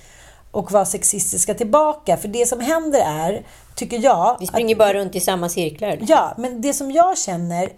[0.52, 2.18] och vara sexistiska tillbaka.
[2.18, 3.46] För det som händer är,
[3.76, 4.38] tycker jag...
[4.40, 6.00] Vi springer bara runt i samma cirklar.
[6.02, 7.70] Ja, men det som jag känner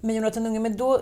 [0.00, 1.00] med Jonathan Unge, men då,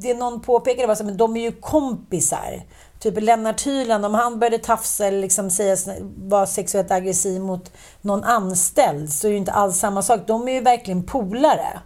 [0.00, 2.62] det någon påpekade var att de är ju kompisar.
[3.00, 5.76] Typ Lennart Hyland, om han började tafsa eller liksom säga,
[6.16, 10.20] vara sexuellt aggressiv mot någon anställd så är det ju inte alls samma sak.
[10.26, 11.80] De är ju verkligen polare.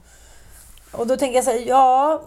[0.93, 2.23] Och då tänker jag så här, ja...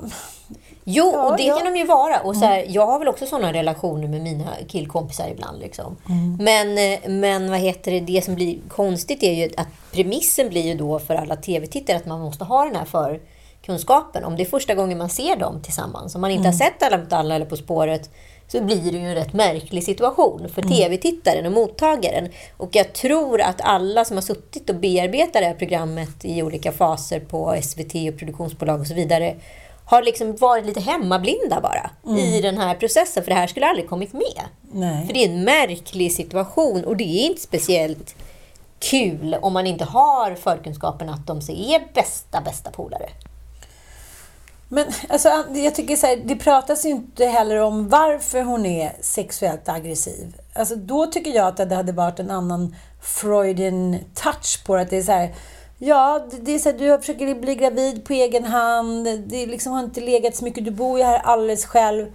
[0.89, 1.56] Jo, Ja, och det ja.
[1.58, 2.19] kan de ju vara.
[2.19, 5.60] Och så här, Jag har väl också sådana relationer med mina killkompisar ibland.
[5.60, 5.97] Liksom.
[6.39, 10.62] Men, eh, men vad heter det, det som blir konstigt är ju att premissen blir
[10.62, 12.86] ju då för alla tv-tittare att man måste ha den här
[13.67, 14.23] förkunskapen.
[14.23, 16.97] Om det är första gången man ser dem tillsammans, om man inte har sett Alla
[16.97, 18.10] mot alla eller På spåret,
[18.47, 22.30] så blir det ju en rätt märklig situation för tv-tittaren och mottagaren.
[22.58, 26.71] Och jag tror att alla som har suttit och bearbetat det här programmet i olika
[26.71, 29.36] faser på SVT och produktionsbolag och så vidare
[29.86, 33.89] har liksom varit lite hemmablinda bara i den här processen, för det här skulle aldrig
[33.89, 34.43] kommit med.
[34.71, 35.06] Nej.
[35.06, 38.15] För det är en märklig situation och det är inte speciellt
[38.80, 43.10] kul om man inte har förkunskapen att de är bästa, bästa polare.
[44.69, 48.91] Men alltså, jag tycker så här, det pratas ju inte heller om varför hon är
[49.01, 50.38] sexuellt aggressiv.
[50.56, 54.82] Alltså, då tycker jag att det hade varit en annan Freudian touch på det.
[54.82, 55.36] Att det är så här,
[55.77, 59.08] ja, det- är så här, du försöker bli gravid på egen hand.
[59.27, 60.65] Det liksom har inte legat så mycket.
[60.65, 62.08] Du bor ju här alldeles själv.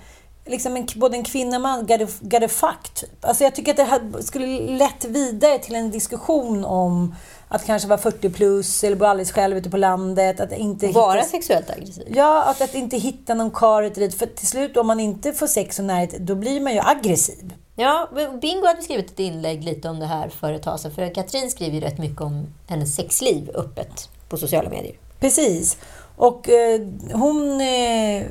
[0.47, 3.25] Liksom en, både en kvinna och man, got a, got a fuck, typ.
[3.25, 7.15] Alltså jag tycker att det hade, skulle lett vidare till en diskussion om
[7.49, 10.41] att kanske vara 40 plus eller bo alldeles själv ute på landet.
[10.41, 12.05] Att inte Vara hitta- sexuellt aggressiv.
[12.15, 14.15] Ja, att, att inte hitta någon karl hit och dit.
[14.15, 17.55] För till slut, om man inte får sex och närhet, då blir man ju aggressiv.
[17.77, 18.09] Ja,
[18.43, 20.91] Bingo hade skrivit ett inlägg lite om det här för ett tag sedan.
[20.91, 24.97] För Katrin skriver ju rätt mycket om hennes sexliv öppet på sociala medier.
[25.21, 25.77] Precis.
[26.17, 26.81] Och eh,
[27.13, 28.23] hon, eh,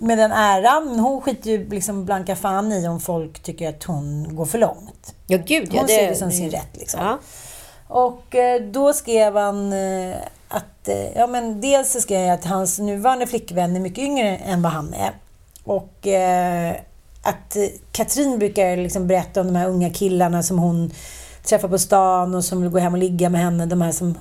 [0.00, 4.36] med den äran, hon skiter ju liksom blanka fan i om folk tycker att hon
[4.36, 5.14] går för långt.
[5.26, 5.80] Ja, gud ja.
[5.80, 6.76] Hon ser det som sin rätt.
[6.76, 7.00] Liksom.
[7.00, 7.18] Ja.
[7.88, 10.16] Och eh, då skrev han eh,
[10.48, 14.36] att, eh, ja men dels så skrev jag att hans nuvarande flickvän är mycket yngre
[14.36, 15.12] än vad han är.
[15.64, 16.74] och eh,
[17.22, 17.56] att
[17.92, 20.90] Katrin brukar liksom berätta om de här unga killarna som hon
[21.44, 23.66] träffar på stan och som vill gå hem och ligga med henne.
[23.66, 24.18] De här som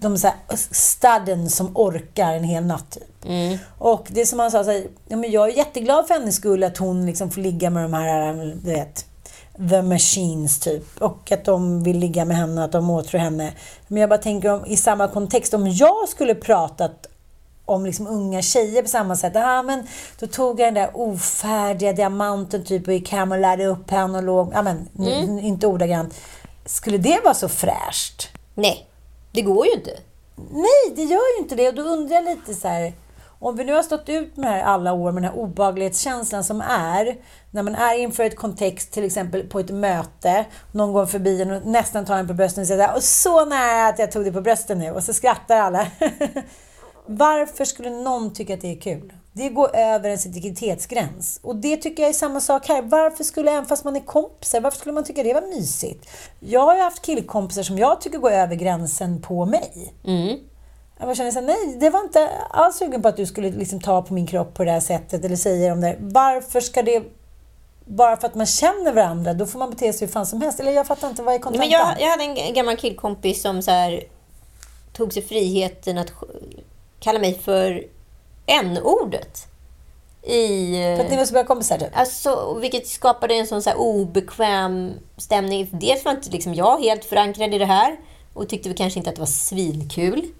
[0.00, 2.90] de så här, studden som orkar en hel natt.
[2.90, 3.60] Typ.
[3.78, 6.64] Och det som han sa, så här, ja, men jag är jätteglad för hennes skull
[6.64, 9.04] att hon liksom får ligga med de här, du vet,
[9.70, 11.02] the machines typ.
[11.02, 13.52] Och att de vill ligga med henne, att de åtrår henne.
[13.88, 17.06] Men jag bara tänker om, i samma kontext, om jag skulle pratat
[17.64, 19.32] om liksom unga tjejer på samma sätt.
[19.34, 19.86] Ja, men
[20.18, 24.18] då tog jag den där ofärdiga diamanten typ och gick hem och lärde upp henne
[24.18, 24.50] och låg...
[24.54, 25.38] Ja, men mm.
[25.38, 26.14] inte ordagrant.
[26.66, 28.28] Skulle det vara så fräscht?
[28.54, 28.89] Nej,
[29.32, 29.98] det går ju inte.
[30.50, 31.68] Nej, det gör ju inte det.
[31.68, 32.92] Och då undrar jag lite så här...
[33.42, 36.44] Om vi nu har stått ut med det här alla år, med den här obehaglighetskänslan
[36.44, 37.16] som är
[37.50, 41.50] när man är inför ett kontext, till exempel på ett möte, någon går förbi en
[41.50, 44.32] och nästan tar en på brösten och säger och så nära att jag tog dig
[44.32, 45.86] på brösten nu och så skrattar alla.
[47.06, 49.12] Varför skulle någon tycka att det är kul?
[49.40, 51.40] Det går över ens integritetsgräns.
[51.42, 52.82] Och det tycker jag är samma sak här.
[52.82, 56.10] Varför skulle, även fast man är kompisar, varför skulle man tycka det var mysigt?
[56.40, 59.94] Jag har ju haft killkompisar som jag tycker går över gränsen på mig.
[60.04, 60.38] Mm.
[61.00, 64.02] Jag känner så nej, det var inte alls sugen på att du skulle liksom ta
[64.02, 65.96] på min kropp på det här sättet eller säga om det.
[66.00, 67.02] Varför ska det
[67.84, 70.60] bara för att man känner varandra, då får man bete sig hur fan som helst.
[70.60, 71.68] Eller jag fattar inte, vad är kontentan?
[71.68, 74.04] Men jag, jag hade en gammal killkompis som så här,
[74.92, 76.12] tog sig friheten att
[77.00, 77.84] kalla mig för
[78.50, 79.46] n-ordet.
[80.22, 81.78] I, för att ni var så bra kompisar?
[81.78, 81.88] Typ.
[81.92, 85.68] Alltså, vilket skapade en sån så obekväm stämning.
[85.72, 87.96] Dels var inte liksom jag helt förankrad i det här
[88.34, 90.32] och tyckte väl kanske inte att det var svinkul.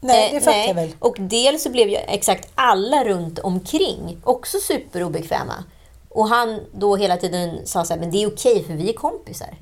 [0.00, 0.92] Nej, det fattar jag väl.
[0.98, 5.64] Och dels så blev ju exakt alla runt omkring också superobekväma.
[6.08, 8.92] Och han då hela tiden sa så här, men det är okej för vi är
[8.92, 9.56] kompisar.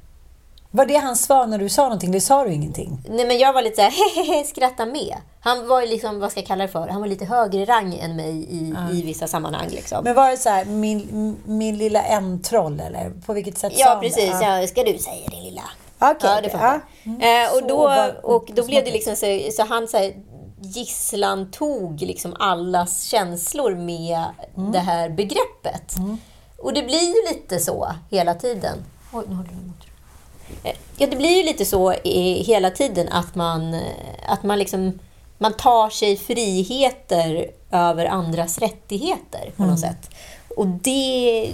[0.73, 2.13] Var det hans svar när du sa någonting?
[2.13, 2.99] Det sa du ingenting?
[3.09, 5.17] Nej, men jag var lite såhär, skratta med.
[5.41, 6.89] Han var ju liksom, vad ska jag kalla det för?
[6.89, 8.89] Han var lite högre rang än mig i, mm.
[8.91, 9.69] i vissa sammanhang.
[9.69, 10.05] Liksom.
[10.05, 13.11] Men var det så här, min, min lilla en-troll eller?
[13.27, 14.39] På vilket sätt ja, sa precis.
[14.41, 14.47] det?
[14.47, 15.63] Ja, ska du säga din lilla?
[16.01, 16.81] Okay, ja, det funkar.
[17.03, 17.11] Ja.
[17.11, 17.47] Mm.
[17.47, 20.13] Eh, och då, och då blev det liksom så, så han så här,
[20.61, 24.25] gisslan tog liksom allas känslor med
[24.57, 24.73] mm.
[24.73, 25.97] det här begreppet.
[25.99, 26.19] Mm.
[26.59, 28.85] Och det blir ju lite så hela tiden.
[29.13, 29.90] Oj, nu håller du emot.
[30.97, 31.91] Ja, det blir ju lite så
[32.45, 33.81] hela tiden att man,
[34.27, 34.99] att man liksom
[35.41, 39.95] man tar sig friheter över andras rättigheter på något mm.
[39.95, 40.11] sätt.
[40.57, 41.53] Och det...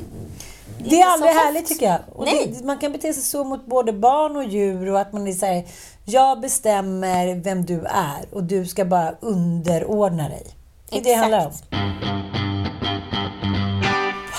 [0.78, 2.00] Det, det är aldrig härligt tycker jag.
[2.12, 5.26] Och det, man kan bete sig så mot både barn och djur och att man
[5.26, 5.64] är såhär,
[6.04, 10.46] jag bestämmer vem du är och du ska bara underordna dig.
[10.90, 11.52] Det är det det handlar om.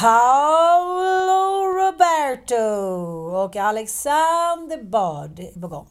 [0.01, 1.46] Paolo
[1.87, 2.55] Roberto
[3.37, 5.87] och Alexander Bard är på gång.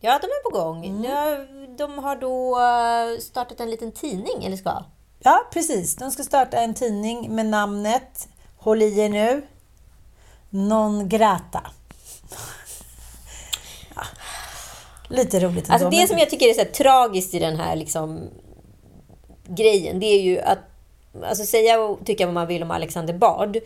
[0.00, 0.86] Ja, de är på gång.
[0.86, 1.76] Mm.
[1.76, 4.84] De har då eh, startat en liten tidning, eller ska?
[5.18, 5.96] Ja, precis.
[5.96, 9.46] De ska starta en tidning med namnet, håll i er nu,
[10.50, 11.70] Non Grata.
[13.94, 14.02] Ja.
[15.08, 18.20] Lite roligt Alltså det som jag tycker är så tragiskt i den här liksom,
[19.44, 20.58] grejen, det är ju att
[21.24, 23.58] alltså säga och tycka vad man vill om Alexander Bard.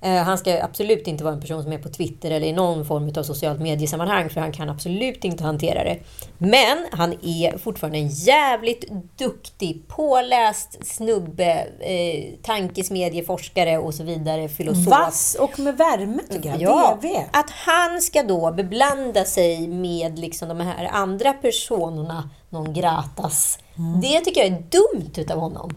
[0.00, 2.86] Eh, han ska absolut inte vara en person som är på Twitter eller i någon
[2.86, 5.98] form av socialt mediesammanhang för han kan absolut inte hantera det.
[6.38, 8.84] Men han är fortfarande en jävligt
[9.16, 14.86] duktig, påläst snubbe, eh, tankesmedieforskare och så vidare, filosof.
[14.86, 16.98] Vass och med värme tycker jag.
[17.02, 17.24] Ja.
[17.32, 23.58] Att han ska då beblanda sig med liksom de här andra personerna, någon gratas.
[23.78, 24.00] Mm.
[24.00, 25.70] Det tycker jag är dumt utav honom.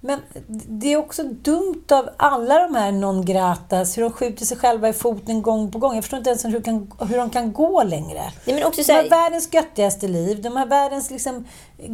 [0.00, 0.20] Men
[0.68, 4.88] det är också dumt av alla de här non gratas, hur de skjuter sig själva
[4.88, 5.94] i foten gång på gång.
[5.94, 8.22] Jag förstår inte ens hur, kan, hur de kan gå längre.
[8.44, 11.44] Nej, men också de har världens göttigaste liv, de har världens liksom,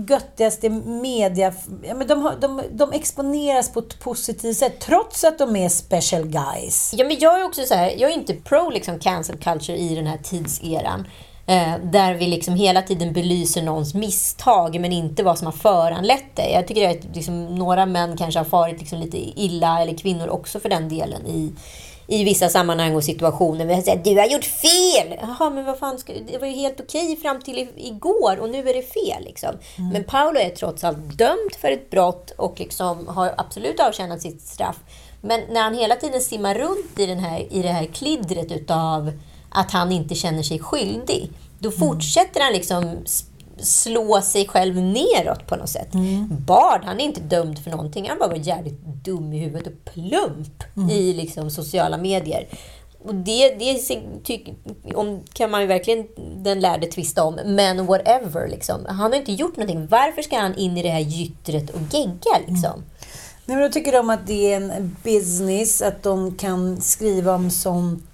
[0.08, 1.52] göttigaste media...
[1.82, 5.68] Ja, men de, har, de, de exponeras på ett positivt sätt, trots att de är
[5.68, 6.94] special guys.
[6.96, 9.94] Ja, men jag är också så här, jag är inte pro liksom, cancel culture i
[9.94, 11.06] den här tidseran.
[11.46, 16.36] Eh, där vi liksom hela tiden belyser någons misstag men inte vad som har föranlett
[16.36, 16.50] det.
[16.50, 20.60] Jag tycker att liksom, några män kanske har farit liksom lite illa, eller kvinnor också
[20.60, 21.52] för den delen, i,
[22.06, 23.64] i vissa sammanhang och situationer.
[23.64, 25.18] Vi säger du har gjort fel!
[25.20, 28.68] Jaha, men vad fan, ska, det var ju helt okej fram till igår och nu
[28.68, 29.24] är det fel.
[29.24, 29.50] Liksom.
[29.78, 29.90] Mm.
[29.90, 34.42] Men Paolo är trots allt dömd för ett brott och liksom har absolut avtjänat sitt
[34.42, 34.76] straff.
[35.20, 39.12] Men när han hela tiden simmar runt i, den här, i det här klidret utav
[39.54, 41.30] att han inte känner sig skyldig.
[41.58, 41.78] Då mm.
[41.78, 42.96] fortsätter han liksom
[43.58, 45.94] slå sig själv neråt på något sätt.
[45.94, 46.28] Mm.
[46.46, 48.08] Bard, han är inte dömd för någonting.
[48.08, 50.90] Han bara var jävligt dum i huvudet och plump mm.
[50.90, 52.48] i liksom sociala medier.
[53.04, 53.78] Och det, det
[54.24, 54.48] tyck,
[54.94, 57.34] om, kan man ju verkligen den lärde tvista om.
[57.44, 58.86] Men whatever, liksom.
[58.88, 59.86] Han har inte gjort någonting.
[59.86, 62.38] Varför ska han in i det här gyttret och gegga?
[62.46, 62.72] Liksom?
[62.72, 62.84] Mm.
[63.46, 67.50] Nej, men då tycker de att det är en business, att de kan skriva om
[67.50, 68.13] sånt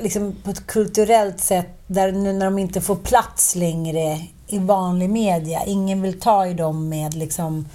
[0.00, 5.10] liksom på ett kulturellt sätt där nu när de inte får plats längre i vanlig
[5.10, 5.64] media.
[5.66, 7.68] Ingen vill ta i dem med liksom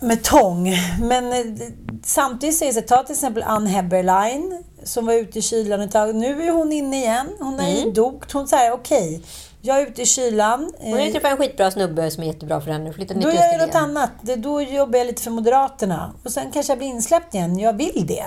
[0.00, 0.72] med tång.
[1.00, 1.68] Men eh,
[2.04, 6.14] samtidigt säger det ta till exempel Ann Heberlein som var ute i kylan ett tag.
[6.14, 7.26] Nu är hon inne igen.
[7.38, 7.94] Hon är mm.
[7.94, 8.32] dokt.
[8.32, 9.20] Hon säger okej, okay,
[9.60, 10.72] jag är ute i kylan.
[10.78, 12.92] Hon har ju träffat en skitbra snubbe som är jättebra för henne.
[12.92, 14.10] Flyttar då gör jag något annat.
[14.36, 16.12] Då jobbar jag lite för Moderaterna.
[16.24, 17.58] Och sen kanske jag blir insläppt igen.
[17.58, 18.24] Jag vill det.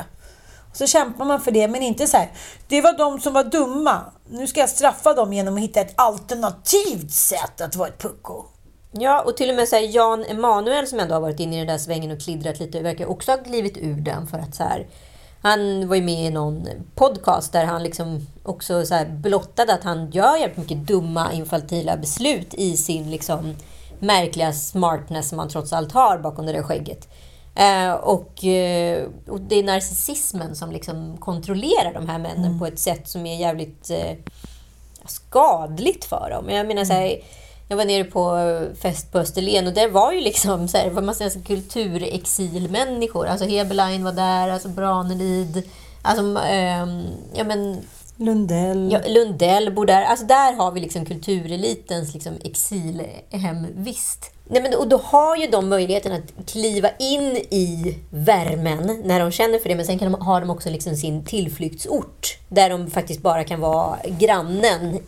[0.74, 2.32] Så kämpar man för det, men inte så här.
[2.68, 4.02] Det var de som var dumma.
[4.30, 8.46] Nu ska jag straffa dem genom att hitta ett alternativt sätt att vara ett pucko.
[8.92, 11.60] Ja, och till och med så här, Jan Emanuel som ändå har varit inne i
[11.60, 14.64] den där svängen och klidrat lite, verkar också ha glivit ur den för att så
[14.64, 14.88] här,
[15.42, 19.84] han var ju med i någon podcast där han liksom också så här blottade att
[19.84, 23.56] han gör jävligt mycket dumma infantila beslut i sin liksom
[24.00, 27.08] märkliga smartness som han trots allt har bakom det där skägget.
[27.60, 32.60] Eh, och, eh, och, det är narcissismen som liksom kontrollerar de här männen mm.
[32.60, 34.18] på ett sätt som är jävligt eh,
[35.06, 36.50] skadligt för dem.
[36.50, 37.20] Jag menar så här,
[37.68, 38.40] jag var nere på
[38.82, 43.28] fest på Österlen och där var ju liksom så här, vad man säger, kulturexilmänniskor.
[43.28, 45.64] Alltså Heberlein var där, alltså Branelid,
[46.02, 47.82] alltså, ähm, ja men
[48.20, 48.90] Lundell.
[48.92, 50.04] Ja, Lundell bor där.
[50.04, 54.32] Alltså där har vi liksom kulturelitens liksom exilhemvist.
[54.48, 59.32] Nej, men, och då har ju de möjligheten att kliva in i värmen när de
[59.32, 59.76] känner för det.
[59.76, 63.60] Men sen kan de, har de också liksom sin tillflyktsort där de faktiskt bara kan
[63.60, 65.00] vara grannen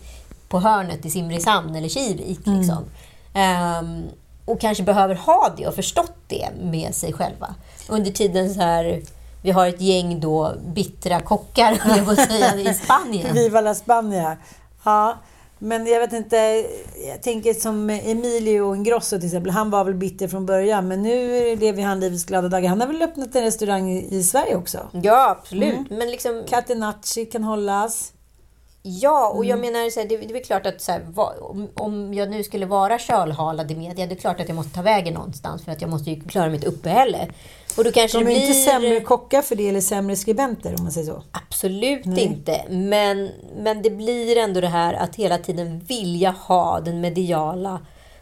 [0.47, 2.47] på hörnet i Simrishamn eller Kivik.
[2.47, 2.59] Mm.
[2.59, 2.83] Liksom.
[3.81, 4.03] Um,
[4.45, 7.55] och kanske behöver ha det och förstått det med sig själva.
[7.89, 9.01] Under tiden så här
[9.41, 13.33] vi har ett gäng då bittra kockar, jag säga, i Spanien.
[13.33, 14.37] Viva la Spania!
[14.83, 15.17] Ja,
[15.59, 16.65] men jag vet inte,
[17.07, 19.51] jag tänker som Emilio Ingrosso till exempel.
[19.51, 22.69] Han var väl bitter från början, men nu lever han livets glada dagar.
[22.69, 24.89] Han har väl öppnat en restaurang i Sverige också?
[24.91, 25.73] Ja, absolut.
[25.73, 25.85] Mm.
[25.89, 26.43] Men liksom...
[26.49, 28.13] Catenacci kan hållas.
[28.83, 29.73] Ja, och jag mm.
[29.73, 32.65] menar, så här, det, det är klart att så här, om, om jag nu skulle
[32.65, 35.81] vara kölhalad i media, det är klart att jag måste ta vägen någonstans för att
[35.81, 37.27] jag måste ju klara mitt uppehälle.
[37.77, 38.41] Och då kanske De är blir...
[38.41, 41.23] inte sämre kockar för det, eller sämre skribenter om man säger så?
[41.31, 42.23] Absolut Nej.
[42.23, 42.61] inte.
[42.69, 47.79] Men, men det blir ändå det här att hela tiden vilja ha den mediala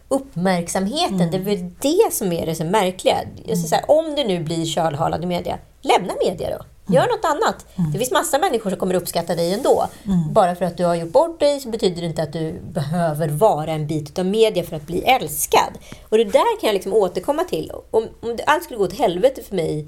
[0.08, 1.22] uppmärksamheten.
[1.22, 1.32] Mm.
[1.32, 3.16] Det är väl det som är det så märkliga.
[3.46, 6.66] Jag ska säga, om det nu blir kölhalad i media, lämna media då.
[6.94, 7.66] Gör något annat.
[7.76, 7.92] Mm.
[7.92, 9.88] Det finns massa människor som kommer uppskatta dig ändå.
[10.06, 10.34] Mm.
[10.34, 13.28] Bara för att du har gjort bort dig så betyder det inte att du behöver
[13.28, 15.78] vara en bit av media för att bli älskad.
[16.10, 17.72] Och det där kan jag liksom återkomma till.
[17.92, 19.88] Om, om det, allt skulle gå till helvete för mig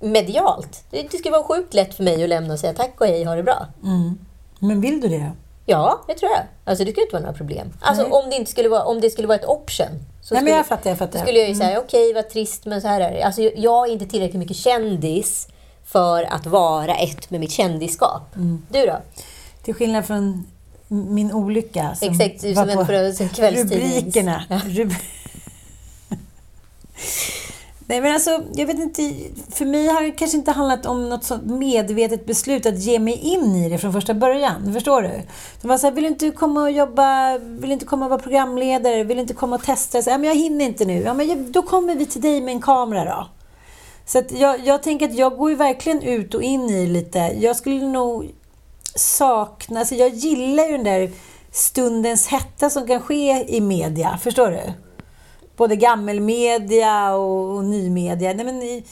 [0.00, 0.84] medialt.
[0.90, 3.24] Det, det skulle vara sjukt lätt för mig att lämna och säga tack och hej,
[3.24, 3.66] ha det bra.
[3.82, 4.18] Mm.
[4.58, 5.32] Men vill du det?
[5.66, 6.42] Ja, det tror jag.
[6.64, 7.72] Alltså, det skulle inte vara några problem.
[7.80, 9.86] Alltså, om, det inte skulle vara, om det skulle vara ett option.
[9.86, 11.18] Så Nej, skulle, men jag fattar, jag fattar.
[11.18, 11.82] skulle jag ju säga, mm.
[11.84, 13.22] okej, okay, vad trist, men så här är det.
[13.22, 15.48] Alltså, jag är inte tillräckligt mycket kändis
[15.94, 18.36] för att vara ett med mitt kändisskap.
[18.36, 18.62] Mm.
[18.68, 18.98] Du då?
[19.62, 20.46] Till skillnad från
[20.88, 22.92] min olycka som Exakt, var som på
[23.60, 24.44] rubrikerna.
[24.48, 24.60] Ja.
[27.86, 29.14] Nej men alltså, jag vet inte.
[29.50, 33.14] För mig har det kanske inte handlat om något sånt medvetet beslut att ge mig
[33.14, 34.72] in i det från första början.
[34.72, 35.22] Förstår du?
[35.62, 39.04] De var så här, vill inte komma och jobba, vill inte komma och vara programledare,
[39.04, 40.02] vill inte komma och testa?
[40.02, 41.02] Så, ja, men jag hinner inte nu.
[41.02, 43.28] Ja, men då kommer vi till dig med en kamera då.
[44.06, 47.18] Så jag, jag tänker att jag går ju verkligen ut och in i lite.
[47.18, 48.30] Jag skulle nog
[48.94, 49.80] sakna...
[49.80, 51.10] Alltså jag gillar ju den där
[51.50, 54.18] stundens hetta som kan ske i media.
[54.22, 54.72] Förstår du?
[55.56, 58.32] Både gammelmedia och, och nymedia.
[58.32, 58.82] Nej, men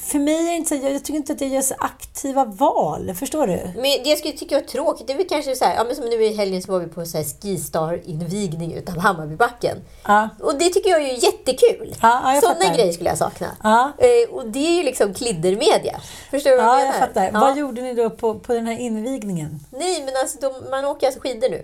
[0.00, 3.14] för mig är det inte så, jag tycker inte att jag gör så aktiva val.
[3.14, 3.60] Förstår du?
[3.74, 5.96] Men det jag skulle tycka var tråkigt, det är väl kanske så här, ja, men
[5.96, 9.78] som nu i helgen så var vi på så här Skistar-invigning utav Hammarbybacken.
[10.04, 10.28] Ja.
[10.40, 11.94] Och det tycker jag är jättekul.
[12.02, 13.56] Ja, Sådana grejer skulle jag sakna.
[13.62, 13.92] Ja.
[13.98, 16.00] Eh, och det är ju liksom kliddermedia.
[16.30, 16.98] Förstår du vad ja, jag menar?
[17.00, 17.40] Jag fattar.
[17.40, 19.60] Vad gjorde ni då på, på den här invigningen?
[19.70, 21.62] Nej, men alltså de, man åker alltså skidor nu.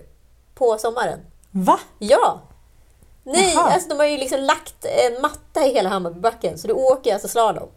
[0.54, 1.20] På sommaren.
[1.50, 1.80] Va?
[1.98, 2.40] Ja!
[3.24, 7.12] Nej, alltså de har ju liksom lagt en matta i hela Hammarbybacken, så du åker
[7.12, 7.68] alltså slalom.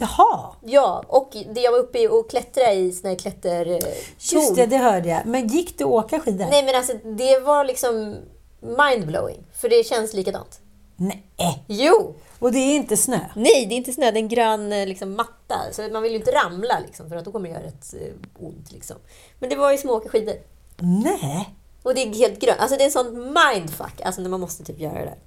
[0.00, 0.54] Jaha!
[0.60, 3.92] Ja, och det jag var uppe och klättrade i såna här klättertorn.
[4.18, 5.26] Just det, det hörde jag.
[5.26, 6.46] Men gick det att åka skidor?
[6.50, 8.16] Nej, men alltså det var liksom
[8.60, 9.46] mindblowing.
[9.52, 10.60] För det känns likadant.
[10.96, 11.64] Nej!
[11.66, 12.14] Jo!
[12.38, 13.20] Och det är inte snö?
[13.36, 14.10] Nej, det är inte snö.
[14.10, 15.56] Det är en grön eh, liksom, matta.
[15.72, 18.46] Så man vill ju inte ramla, liksom, för att då kommer det göra rätt eh,
[18.46, 18.72] ont.
[18.72, 18.96] Liksom.
[19.38, 20.34] Men det var ju som att åka skidor.
[20.78, 21.54] Nej!
[21.82, 22.60] Och det är helt grönt.
[22.60, 25.18] Alltså det är en sån mindfuck, alltså när man måste typ göra det där.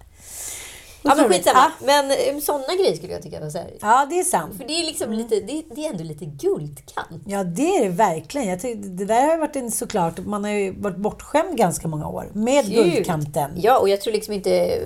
[1.03, 1.59] Ja, men skitsamma.
[1.59, 1.85] Ja.
[1.85, 3.71] Men eh, sådana grejer skulle jag tycka var så här.
[3.81, 4.57] Ja, det är sant.
[4.57, 7.23] För det är, liksom lite, det, det, är ändå lite guldkant.
[7.25, 8.47] Ja, det är det verkligen.
[8.47, 12.07] Jag tycker, det där har varit en såklart, man har ju varit bortskämd ganska många
[12.07, 12.93] år med Gud.
[12.93, 13.51] guldkanten.
[13.55, 14.79] Ja, och jag tror liksom inte...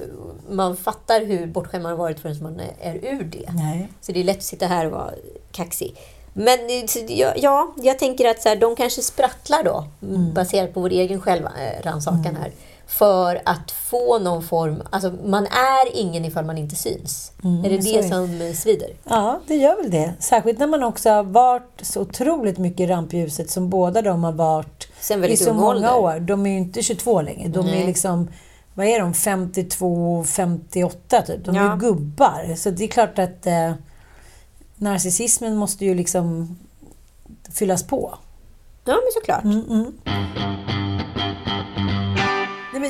[0.49, 3.51] man fattar hur bortskämd man har varit förrän man är, ur det.
[3.53, 3.89] Nej.
[4.01, 5.11] Så det är lätt att sitta här och vara
[5.51, 5.95] kaxig.
[6.33, 10.33] Men eh, ja, ja, jag tänker att så här, de kanske sprattlar då, Mm.
[10.33, 12.51] baserat på vår egen självrannsakan här.
[12.87, 14.83] För att få någon form...
[14.89, 17.31] Alltså, man är ingen ifall man inte syns.
[17.65, 18.89] är det det är som svider?
[19.03, 20.13] Ja, det gör väl det.
[20.19, 24.31] Särskilt när man också har varit så otroligt mycket i rampljuset som båda de har
[24.31, 24.87] varit
[25.29, 25.97] i så många ålder.
[25.97, 26.19] år.
[26.19, 27.47] De är ju inte 22 längre.
[27.49, 27.85] De är Nej.
[27.85, 28.27] liksom,
[28.73, 31.45] vad är de, 52, 58 typ.
[31.45, 31.73] De är Ja.
[31.73, 32.55] ju gubbar.
[32.55, 33.71] Så det är klart att eh,
[34.75, 36.57] narcissismen måste ju liksom
[37.53, 38.17] fyllas på.
[38.85, 39.43] Ja, men såklart.
[39.43, 39.91] Mm.
[40.05, 40.84] Nej,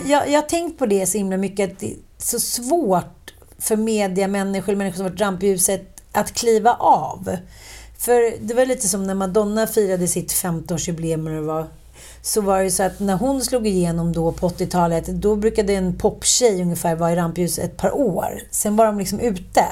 [0.02, 3.34] men jag, jag har tänkt på det så himla mycket att det är så svårt
[3.60, 7.38] för mediamänniskor, människor som varit rampljuset, att kliva av.
[7.98, 11.66] För det var lite som när Madonna firade sitt 15-årsjubileum eller vad
[12.22, 15.96] så var det så att när hon slog igenom då på 80-talet, då brukade en
[15.98, 18.42] poptjej ungefär vara i rampljuset ett par år.
[18.52, 19.66] Sen var de liksom ute.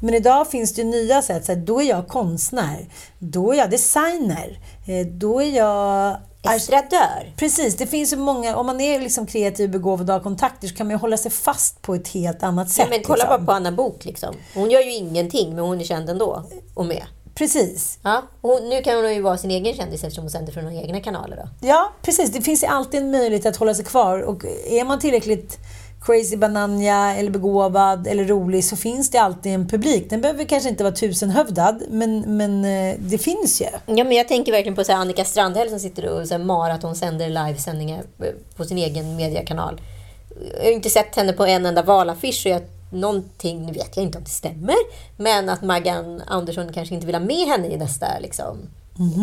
[0.00, 1.44] Men idag finns det ju nya sätt.
[1.44, 2.88] Så här, då är jag konstnär.
[3.18, 4.58] Då är jag designer.
[4.86, 6.16] eh, Då är jag
[6.52, 7.32] Estradör.
[7.36, 10.74] Precis, det finns ju många, om man är liksom kreativ, begåvad och har kontakter så
[10.74, 12.86] kan man ju hålla sig fast på ett helt annat sätt.
[12.90, 13.28] Ja, men kolla liksom.
[13.28, 14.34] bara på Anna Bok liksom.
[14.54, 16.42] Hon gör ju ingenting, men hon är känd ändå.
[16.74, 17.04] Och med.
[17.34, 17.98] Precis.
[18.02, 20.82] Ja, och nu kan hon ju vara sin egen kändis eftersom hon sänder från sina
[20.82, 21.36] egna kanaler.
[21.36, 21.68] Då.
[21.68, 22.32] Ja, precis.
[22.32, 24.20] Det finns ju alltid en möjlighet att hålla sig kvar.
[24.20, 25.58] Och är man tillräckligt
[26.04, 30.10] crazy bananja eller begåvad eller rolig så finns det alltid en publik.
[30.10, 33.66] Den behöver kanske inte vara tusenhövdad, men, men eh, det finns ju.
[33.86, 37.28] Ja, men jag tänker verkligen på så Annika Strandhäll som sitter och så här maratonsänder
[37.28, 38.02] livesändningar
[38.56, 39.80] på sin egen mediekanal.
[40.56, 44.04] Jag har inte sett henne på en enda valaffisch och jag, någonting, nu vet jag
[44.04, 44.76] inte om det stämmer,
[45.16, 48.58] men att Maggan Andersson kanske inte vill ha med henne i nästa liksom,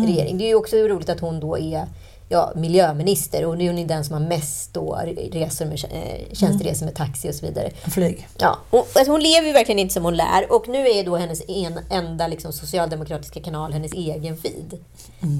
[0.06, 0.38] regering.
[0.38, 1.86] Det är ju också roligt att hon då är
[2.32, 5.00] ja, miljöminister och nu är hon den som har mest då
[5.32, 7.70] resor med, eh, tjänsteresor med taxi och så vidare.
[7.70, 8.28] Flyg.
[8.38, 11.16] Ja, och, alltså hon lever ju verkligen inte som hon lär och nu är då
[11.16, 14.78] hennes en, enda liksom, socialdemokratiska kanal hennes egen feed.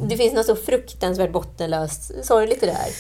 [0.09, 2.91] Det finns något så fruktansvärt bottenlöst sorgligt i det här.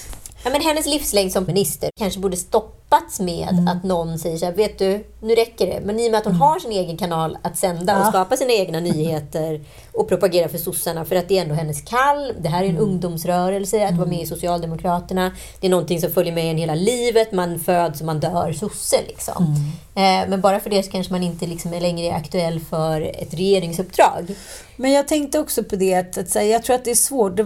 [0.44, 4.52] Ja, men hennes livslängd som minister kanske borde stoppats med att någon säger så här,
[4.52, 5.80] vet du, nu räcker det.
[5.84, 8.08] Men i och med att hon har sin egen kanal att sända och Ja.
[8.08, 9.60] skapa sina egna nyheter
[9.92, 12.32] och propagera för sossarna, för att det är ändå hennes kall.
[12.40, 15.32] Det här är en ungdomsrörelse, att vara med i Socialdemokraterna.
[15.60, 17.32] Det är någonting som följer med en hela livet.
[17.32, 19.56] Man föds och man dör sosse liksom.
[19.94, 23.34] Eh, men bara för det så kanske man inte liksom är längre aktuell för ett
[23.34, 24.34] regeringsuppdrag.
[24.76, 27.40] Men jag tänkte också på det att, att säga, jag tror att det är svårt.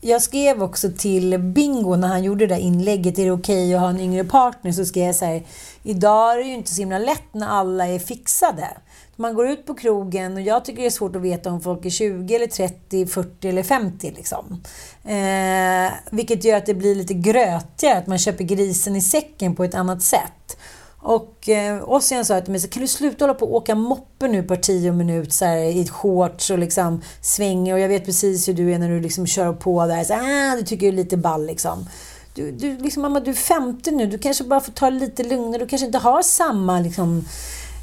[0.00, 3.80] Jag skrev också till Bingo när han gjorde det där inlägget, är det okej att
[3.80, 4.72] ha en yngre partner?
[4.72, 5.42] Så skrev jag så här,
[5.82, 8.68] idag är det ju inte så himla lätt när alla är fixade.
[9.16, 11.84] Man går ut på krogen och jag tycker det är svårt att veta om folk
[11.84, 14.62] är 20 eller 30, 40 eller 50 liksom.
[15.04, 19.64] Eh, vilket gör att det blir lite grötigare, att man köper grisen i säcken på
[19.64, 20.57] ett annat sätt.
[21.00, 24.28] Och eh, Ossian sa till mig, så, kan du sluta hålla på och åka moppe
[24.28, 28.04] nu på tio minut så här, i ett shorts och liksom svänga och jag vet
[28.04, 30.04] precis hur du är när du liksom kör på där.
[30.04, 31.88] Så, ah, du tycker du är lite ball liksom.
[32.34, 35.24] Du, du, liksom, mamma, du är 50 nu, du kanske bara får ta det lite
[35.24, 35.58] lugnare.
[35.58, 37.24] Du kanske inte har samma liksom,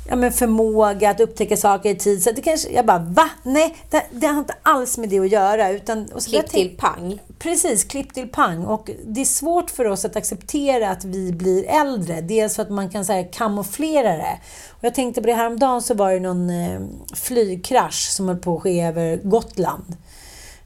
[0.10, 2.24] ja, men förmåga att upptäcka saker i tid.
[2.24, 3.30] Så det kanske, jag bara, va?
[3.44, 5.70] Nej, det, det har inte alls med det att göra.
[5.70, 7.20] Utan, och så Klipp tänk- till pang.
[7.40, 8.66] Precis, klipp till pang.
[8.66, 12.22] Och det är svårt för oss att acceptera att vi blir äldre.
[12.22, 14.40] Dels för att man kan så här, kamouflera det.
[14.70, 16.80] Och jag tänkte på det här om dagen så var det någon eh,
[17.14, 19.96] flygkrasch som höll på att ske över Gotland.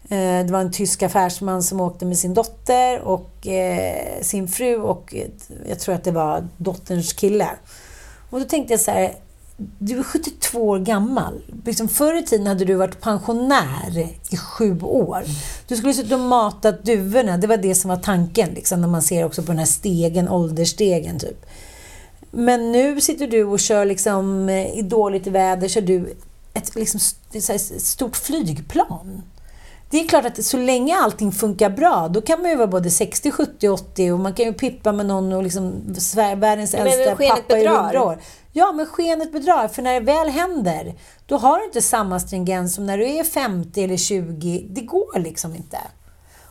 [0.10, 4.76] Eh, det var en tysk affärsman som åkte med sin dotter och eh, sin fru
[4.76, 5.28] och eh,
[5.70, 7.50] jag tror att det var dotterns kille.
[8.30, 9.16] Och då tänkte jag så här,
[9.80, 11.42] du är 72 år gammal.
[11.66, 15.24] Liksom förr i tiden hade du varit pensionär i sju år.
[15.68, 17.38] Du skulle suttit och matat duvorna.
[17.38, 20.30] Det var det som var tanken, liksom, när man ser också på den här stegen,
[20.30, 21.46] åldersstegen typ.
[22.32, 26.16] Men nu sitter du och kör liksom, i dåligt väder, kör du
[26.54, 27.00] ett liksom,
[27.34, 29.22] ett stort flygplan.
[29.90, 32.90] Det är klart att så länge allting funkar bra, då kan man ju vara både
[32.90, 37.58] 60, 70, 80 och man kan ju pippa med någon och liksom världens äldsta pappa
[37.58, 37.84] i bedrar.
[37.84, 38.20] 100 år.
[38.52, 39.68] Ja, men skenet bedrar.
[39.68, 43.24] För när det väl händer, då har du inte samma stringens som när du är
[43.24, 44.68] 50 eller 20.
[44.70, 45.78] Det går liksom inte.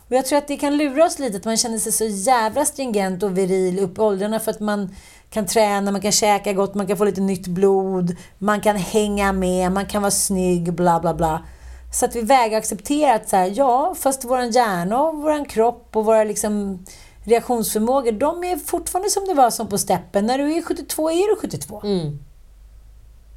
[0.09, 2.65] Och jag tror att det kan lura oss lite, att man känner sig så jävla
[2.65, 4.95] stringent och viril upp i åldrarna för att man
[5.29, 9.33] kan träna, man kan käka gott, man kan få lite nytt blod, man kan hänga
[9.33, 11.43] med, man kan vara snygg, bla bla bla.
[11.91, 15.95] Så att vi vägrar acceptera att så här, ja, fast vår hjärna och vår kropp
[15.95, 16.85] och våra liksom
[17.23, 20.25] reaktionsförmågor, de är fortfarande som det var som på steppen.
[20.25, 21.81] När du är 72 är du 72.
[21.83, 22.19] Mm.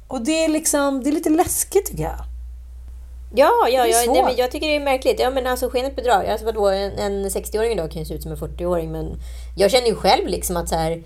[0.07, 2.19] Och det är liksom, det är lite läskigt tycker jag.
[3.35, 5.19] Ja, ja, ja nej, men jag tycker det är märkligt.
[5.19, 6.25] Ja, men alltså skenet bedrar.
[6.25, 9.19] Alltså, vadå, en, en 60-åring idag kan ju se ut som en 40-åring, men
[9.55, 11.03] jag känner ju själv liksom att så här,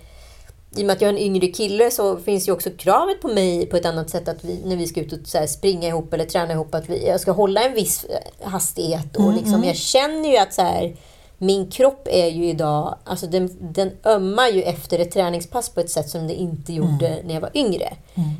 [0.76, 3.28] i och med att jag är en yngre kille så finns ju också kravet på
[3.28, 6.12] mig på ett annat sätt att vi, när vi ska ut och så springa ihop
[6.14, 9.16] eller träna ihop att vi, jag ska hålla en viss eh, hastighet.
[9.16, 10.96] Och liksom, jag känner ju att så här,
[11.38, 15.90] min kropp är ju idag, alltså den, den ömmar ju efter ett träningspass på ett
[15.90, 17.92] sätt som det inte gjorde när jag var yngre.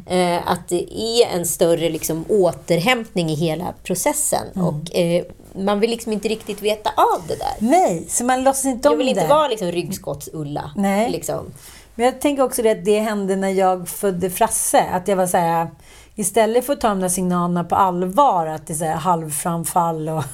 [0.07, 4.47] Eh, att det är en större liksom, återhämtning i hela processen.
[4.55, 7.55] Och eh, man vill liksom inte riktigt veta av det där.
[7.59, 9.29] Nej, så man låtsas inte om Jag vill inte det.
[9.29, 10.71] vara liksom ryggskotts-Ulla.
[10.77, 11.11] Nej.
[11.11, 11.53] Liksom.
[11.99, 14.81] Men jag tänker också det att det hände när jag födde Frasse.
[14.93, 15.71] Att jag var så här,
[16.15, 20.09] istället för att ta de där signalerna på allvar, att det är så här halvframfall
[20.09, 20.25] och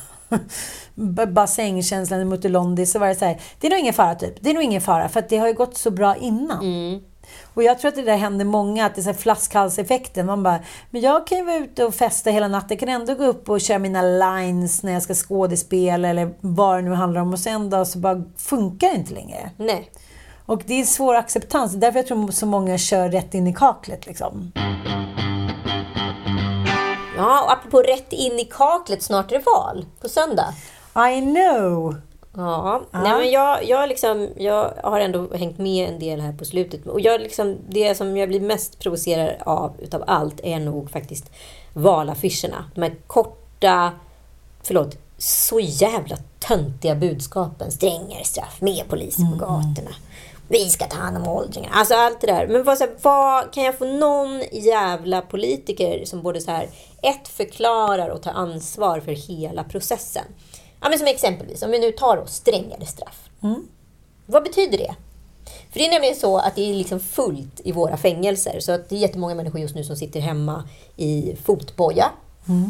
[1.29, 4.35] bassängkänslan i Mutelondi, så var det så här, det är nog ingen fara typ.
[4.41, 6.65] Det är nog ingen fara, för att det har ju gått så bra innan.
[7.55, 10.27] Och jag tror att det där händer många, att det är flaskhalseffekten.
[10.27, 10.61] Man bara,
[10.91, 12.69] men jag kan ju vara ute och festa hela natten.
[12.71, 16.79] Jag kan ändå gå upp och köra mina lines när jag ska skådespela eller vad
[16.79, 17.33] det nu handlar om.
[17.33, 19.51] Och sen då så bara funkar det inte längre.
[19.57, 19.91] Nej.
[20.47, 21.73] Och det är svår acceptans.
[21.73, 24.07] Därför jag tror så många kör rätt in i kaklet.
[24.07, 24.53] Liksom.
[27.17, 29.87] Ja, och apropå rätt in i kaklet, snart är det val.
[30.01, 30.55] På söndag.
[31.17, 31.97] I know!
[32.37, 36.45] Ja, Nej, men jag, jag, liksom, jag har ändå hängt med en del här på
[36.45, 36.87] slutet.
[36.87, 41.31] Och jag liksom, det som jag blir mest provocerad av utav allt är nog faktiskt
[41.73, 42.71] valaffischerna.
[42.75, 43.93] De här korta,
[44.63, 47.73] förlåt, så jävla töntiga budskapen.
[47.73, 49.91] Strängare straff, mer poliser på gatorna.
[50.49, 51.75] Vi ska ta hand om åldringarna.
[51.75, 52.47] Alltså allt det där.
[52.47, 56.69] Men vad, så här, vad kan jag få någon jävla politiker som både så här,
[57.03, 60.25] ett förklarar och tar ansvar för hela processen.
[60.81, 63.29] Ja, men som exempelvis, om vi nu tar då strängare straff.
[64.27, 64.95] Vad betyder det?
[65.71, 68.61] För det är nämligen så att det är liksom fullt i våra fängelser.
[68.61, 72.11] Så att det är jättemånga människor just nu som sitter hemma i fotboja.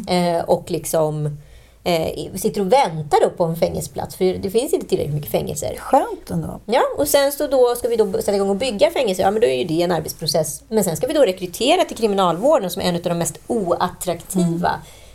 [0.07, 1.37] Eh, och liksom
[1.85, 4.15] eh, sitter och väntar då på en fängelseplats.
[4.15, 5.75] För det finns inte tillräckligt mycket fängelser.
[5.79, 6.59] Skönt ändå.
[6.65, 9.23] Ja, och sen så då ska vi då sätta igång och bygga fängelser.
[9.23, 10.63] Ja, men då är ju det en arbetsprocess.
[10.69, 14.71] Men sen ska vi då rekrytera till kriminalvården som är en av de mest oattraktiva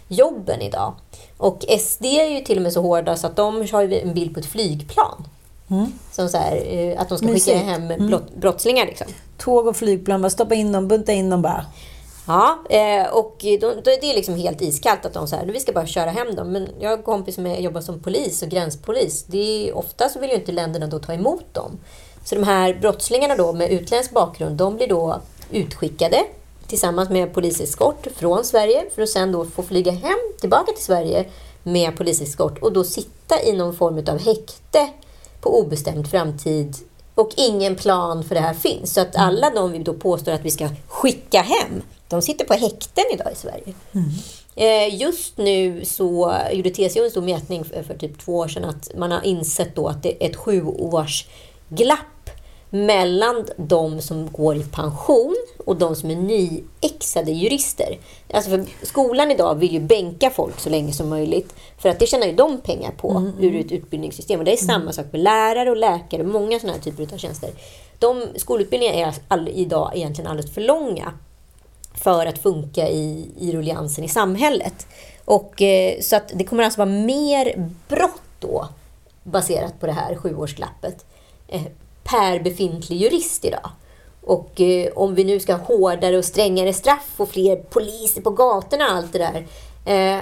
[0.09, 0.95] jobben idag.
[1.37, 4.35] Och SD är ju till och med så hårda så att de har en bild
[4.35, 5.29] på ett flygplan.
[6.13, 7.67] Som så här, eh, att de ska skicka Mysigt.
[7.67, 9.07] hem brott, brottslingar liksom.
[9.39, 11.67] Tåg och flygplan, bara stoppa in dem, bunta in dem bara.
[12.27, 15.73] Ja, eh, och då, då är det liksom helt iskallt att de säger vi ska
[15.73, 16.53] bara köra hem dem.
[16.53, 19.23] Men jag har en kompis som jobbar som polis och gränspolis.
[19.23, 21.79] Det är, ofta så vill ju inte länderna då ta emot dem.
[22.25, 26.25] Så de här brottslingarna då med utländsk bakgrund, de blir då utskickade
[26.67, 31.25] tillsammans med poliseskort från Sverige för att sen då få flyga hem tillbaka till Sverige
[31.63, 34.89] med poliseskort och då sitta i någon form av häkte
[35.41, 36.77] på obestämd framtid
[37.15, 38.95] och ingen plan för det här finns.
[38.95, 42.55] Så att alla de vi då påstår att vi ska skicka hem, de sitter på
[42.55, 43.75] häkten idag i Sverige.
[44.57, 48.91] Eh, Just nu så gjorde TCO en stor mätning för, typ två år sedan att
[48.97, 51.27] man har insett då att det är ett sjuårs
[51.69, 52.31] glapp
[52.71, 55.37] mellan de som går i pension
[55.67, 57.99] och de som är nyexade jurister.
[58.35, 62.07] Alltså för skolan idag vill ju bänka folk så länge som möjligt för att det
[62.07, 64.39] tjänar ju de pengar på ur ett utbildningssystem.
[64.39, 67.51] Och det är samma sak med lärare och läkare, många sådana här typer av tjänster.
[67.99, 71.13] De skolutbildningarna är all, idag egentligen alldeles för långa
[72.03, 74.87] för att funka i, i rulliansen i samhället.
[75.25, 78.69] Och, eh, så att det kommer alltså vara mer brott då,
[79.23, 81.05] baserat på det här sjuårsglappet,
[81.49, 81.63] eh,
[82.05, 83.71] per befintlig jurist idag.
[84.23, 88.31] Och eh, om vi nu ska ha hårdare och strängare straff och fler poliser på
[88.31, 89.47] gatorna och allt det där.
[89.85, 90.21] Eh,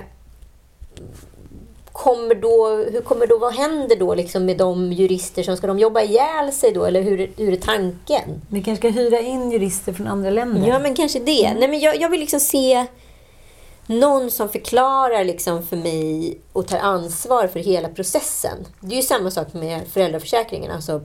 [1.99, 5.79] Kommer då, hur kommer då, vad händer då liksom med de jurister som ska de
[5.79, 6.85] jobba ihjäl sig då?
[6.85, 8.43] Eller hur, hur är tanken?
[8.49, 10.69] Ni kanske ska hyra in jurister från andra länder.
[10.69, 11.55] Ja, men kanske det.
[11.55, 12.87] Nej, men jag, jag vill liksom se
[13.87, 18.67] någon som förklarar liksom för mig och tar ansvar för hela processen.
[18.81, 20.71] Det är ju samma sak med föräldraförsäkringen.
[20.71, 21.01] Alltså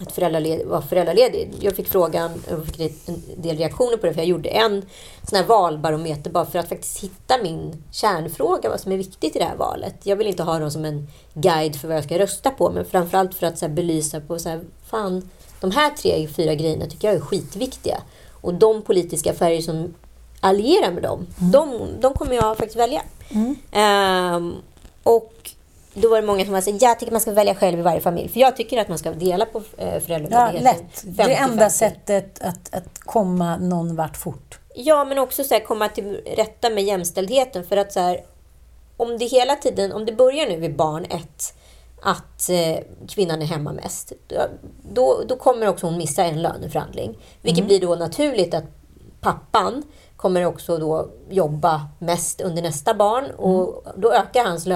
[0.00, 1.50] att föräldraled, vara föräldraledig.
[1.60, 4.82] Jag fick frågan och fick en del reaktioner på det för jag gjorde en
[5.28, 9.38] sån här valbarometer bara för att faktiskt hitta min kärnfråga, vad som är viktigt i
[9.38, 9.94] det här valet.
[10.02, 12.84] Jag vill inte ha dem som en guide för vad jag ska rösta på men
[12.84, 15.28] framförallt för att så här, belysa på så här, fan,
[15.60, 18.00] de här tre, fyra grejerna tycker jag är skitviktiga.
[18.40, 19.94] Och de politiska färger som
[20.40, 23.02] allierar med dem, de, de kommer jag faktiskt välja.
[23.72, 24.54] Ehm,
[25.02, 25.32] och
[25.94, 28.00] då var det många som var så jag tycker man ska välja själv i varje
[28.00, 28.28] familj.
[28.28, 30.62] För jag tycker att man ska dela på eh, Ja, föräldraledigheten.
[30.64, 31.02] lätt.
[31.16, 31.42] Det 50-50.
[31.42, 34.58] enda sättet att, att komma någon vart fort.
[34.74, 37.64] Ja, men också så här, komma till rätta med jämställdheten.
[37.64, 38.20] För att så här,
[38.96, 41.54] om det hela tiden, om det börjar nu vid barn ett,
[42.02, 42.78] att eh,
[43.08, 44.12] kvinnan är hemma mest,
[44.92, 47.18] då, då kommer också hon missa en löneförhandling.
[47.42, 48.64] Vilket blir då naturligt att
[49.20, 49.82] pappan
[50.16, 54.66] kommer också då jobba mest under nästa barn och då ökar hans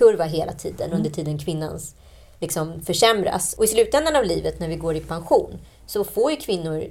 [0.00, 1.94] lönekurva hela tiden under tiden kvinnans
[2.40, 3.54] liksom försämras.
[3.54, 6.84] Och i slutändan av livet när vi går i pension så får ju kvinnor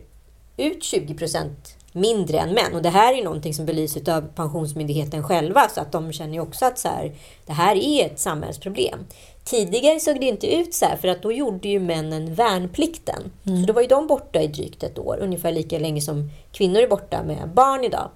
[0.58, 2.74] ut 20 procent mindre än män.
[2.74, 6.40] Och det här är någonting som belyses av Pensionsmyndigheten själva, så att de känner ju
[6.40, 9.00] också att så här, det här är ett samhällsproblem.
[9.44, 13.32] Tidigare såg det inte ut så här, för att då gjorde ju männen värnplikten.
[13.44, 16.82] Så då var ju de borta i drygt ett år, ungefär lika länge som kvinnor
[16.82, 18.10] är borta med barn idag.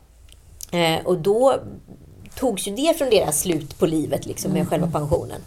[0.72, 1.60] Eh, och då
[2.36, 5.42] togs ju det från deras slut på livet, liksom, med själva pensionen.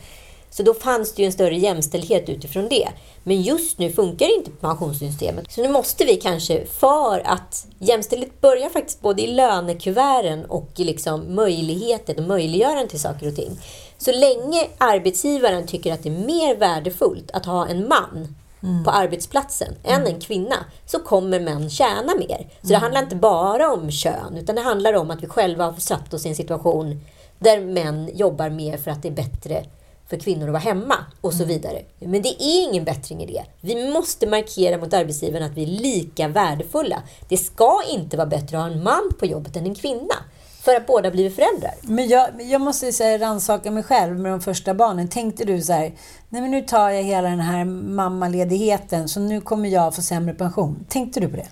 [0.50, 2.88] Så då fanns det ju en större jämställdhet utifrån det.
[3.24, 5.52] Men just nu funkar inte pensionssystemet.
[5.52, 10.84] Så nu måste vi kanske, för att jämställdhet börjar faktiskt både i lönekuverten och i
[10.84, 13.60] liksom möjligheten och möjliggörandet till saker och ting.
[13.98, 18.34] Så länge arbetsgivaren tycker att det är mer värdefullt att ha en man
[18.84, 20.56] på arbetsplatsen än en kvinna
[20.86, 22.46] så kommer män tjäna mer.
[22.62, 25.72] Så det handlar inte bara om kön utan det handlar om att vi själva har
[25.72, 27.00] satt oss i en situation
[27.38, 29.64] där män jobbar mer för att det är bättre
[30.08, 31.82] för kvinnor att vara hemma och så vidare.
[31.98, 33.44] Men det är ingen bättring i det.
[33.60, 37.02] Vi måste markera mot arbetsgivaren att vi är lika värdefulla.
[37.28, 40.14] Det ska inte vara bättre att ha en man på jobbet än en kvinna.
[40.68, 41.74] För att båda blir föräldrar.
[41.82, 45.08] Men jag, jag måste säga rannsaka mig själv med de första barnen.
[45.08, 45.92] Tänkte du så här,
[46.28, 50.34] nej men nu tar jag hela den här mammaledigheten så nu kommer jag få sämre
[50.34, 50.84] pension.
[50.88, 51.46] Tänkte du på det?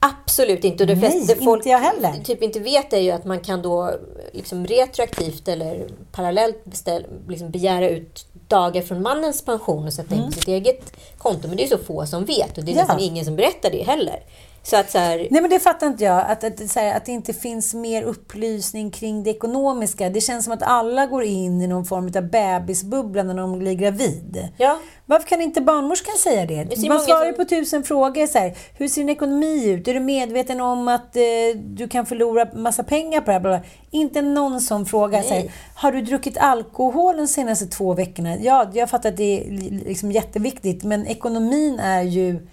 [0.00, 0.82] Absolut inte.
[0.82, 2.24] Och det Nej, flesta folk inte jag heller.
[2.24, 3.90] typ inte vet är ju att man kan då
[4.32, 10.22] liksom retroaktivt eller parallellt beställ, liksom begära ut dagar från mannens pension och sätta in
[10.26, 11.48] på sitt eget konto.
[11.48, 12.76] Men det är så få som vet och det är Mm.
[12.76, 12.82] Ja.
[12.82, 14.20] nästan ingen som berättar det heller.
[14.62, 16.24] Så att så här, Nej men det fattar inte jag.
[16.30, 20.08] Att, att, här, att det inte finns mer upplysning kring det ekonomiska.
[20.10, 23.74] Det känns som att alla går in i någon form av bebisbubbla när de blir
[23.74, 24.48] gravid.
[24.56, 26.64] ja, Varför kan inte barnmorskan säga det?
[26.64, 28.26] Det Man svarar som- på tusen frågor.
[28.26, 29.88] Så här, hur ser din ekonomi ut?
[29.88, 31.22] Är du medveten om att eh,
[31.64, 33.40] du kan förlora massa pengar på det här?
[33.40, 33.60] Bla, bla.
[33.90, 35.22] Inte någon sån fråga.
[35.22, 38.36] Så här, har du druckit alkohol de senaste två veckorna?
[38.40, 40.84] Ja, jag fattar att det är li- liksom jätteviktigt.
[40.84, 42.46] Men ekonomin är ju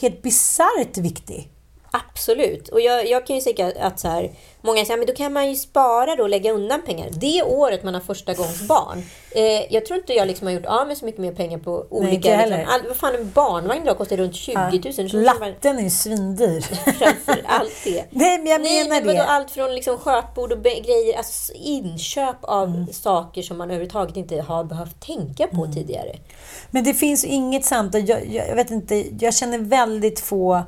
[0.00, 1.50] helt bisarrt viktig.
[1.94, 2.68] Absolut.
[2.68, 4.30] Och jag, jag kan ju säga att så här,
[4.60, 7.08] många säger men då kan man ju spara då och lägga undan pengar.
[7.12, 9.02] Det året man har första gångs barn.
[9.30, 11.86] Eh, jag tror inte jag liksom har gjort av med så mycket mer pengar på
[11.90, 12.30] olika...
[12.30, 14.70] jag liksom, all, vad fan, en barnvagn idag kostar runt 20 000.
[14.82, 16.60] Så känner man Latten är ju svindyr.
[16.98, 18.04] framför allt det.
[18.10, 19.24] Nej, men jag Nej, menar men vadå, det.
[19.24, 22.92] allt från liksom skötbord och grejer, alltså inköp av Mm.
[22.92, 25.72] saker som man överhuvudtaget inte har behövt tänka på Mm.
[25.74, 26.16] tidigare.
[26.70, 28.08] Men det finns inget samtal.
[28.08, 30.62] Jag, jag, jag vet inte, jag känner väldigt få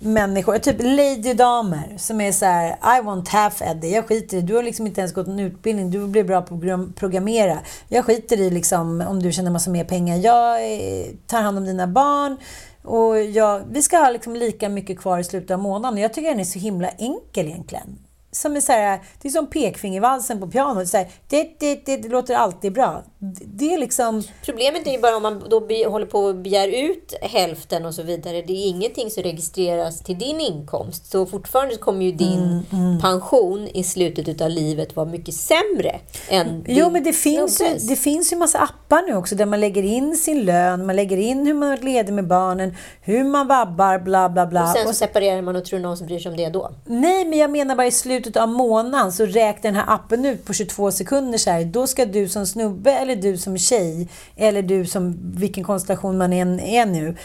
[0.00, 4.40] människor, typ lady damer som är så här: I want half Eddie, jag skiter i
[4.40, 7.58] Du har liksom inte ens gått en utbildning, du blir bra på att programmera.
[7.88, 10.16] Jag skiter i liksom om du tjänar massa mer pengar.
[10.16, 12.36] Jag eh, tar hand om dina barn
[12.82, 15.98] och jag, vi ska ha liksom lika mycket kvar i slutet av månaden.
[15.98, 17.98] Jag tycker den är så himla enkel egentligen.
[18.30, 20.88] Som är så här, det är som pekfingervalsen på pianot.
[20.88, 23.02] Så här, det, det, det, det låter alltid bra.
[23.18, 24.22] Det, är liksom...
[24.44, 28.02] Problemet är ju bara om man då håller på och begär ut hälften och så
[28.02, 28.42] vidare.
[28.42, 31.10] Det är ingenting som registreras till din inkomst.
[31.10, 36.64] Så fortfarande kommer ju din Mm, pension i slutet av livet vara mycket sämre än
[36.68, 39.60] Jo, din men det finns, ju, det finns ju massa appar nu också där man
[39.60, 43.48] lägger in sin lön, man lägger in hur man är ledig med barnen, hur man
[43.48, 44.62] vabbar, bla bla bla.
[44.62, 46.70] Och sen så, separerar man och tror någon som bryr sig om det då.
[46.86, 50.44] nej, men jag menar bara i slutet av månaden så räknar den här appen ut
[50.44, 51.64] på 22 sekunder så här.
[51.64, 56.32] Då ska du som snubbe eller du som tjej eller du som vilken konstellation man
[56.32, 57.16] än är nu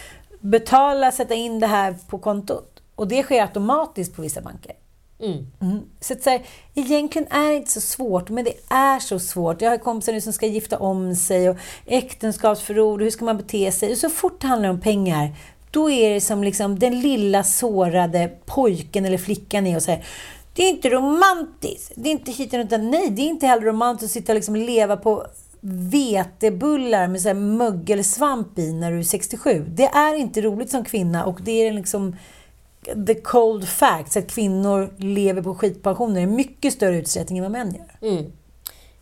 [0.42, 2.82] betala, sätta in det här på kontot.
[2.96, 4.76] Och det sker automatiskt på vissa banker.
[5.20, 5.82] Mm.
[6.00, 6.42] Så, att så här,
[6.76, 9.62] egentligen är det inte så svårt, men det är så svårt.
[9.62, 13.72] Jag har kompisar nu som ska gifta om sig och äktenskapsförord, hur ska man bete
[13.72, 13.92] sig?
[13.92, 15.36] Och så fort det handlar om pengar,
[15.72, 20.06] då är det som liksom den lilla sårade pojken eller flickan är och säger
[20.54, 21.92] det är inte romantiskt.
[21.96, 24.56] Det är inte hit utan nej, det är inte heller romantiskt att sitta och liksom
[24.56, 25.26] leva på
[25.62, 29.66] vetebullar med så här mögelsvamp i när du är 67.
[29.68, 32.16] Det är inte roligt som kvinna och det är liksom
[33.08, 37.76] the cold facts att kvinnor lever på skitpensioner i mycket större utsträckning än vad män
[37.76, 38.10] gör.
[38.10, 38.32] Mm.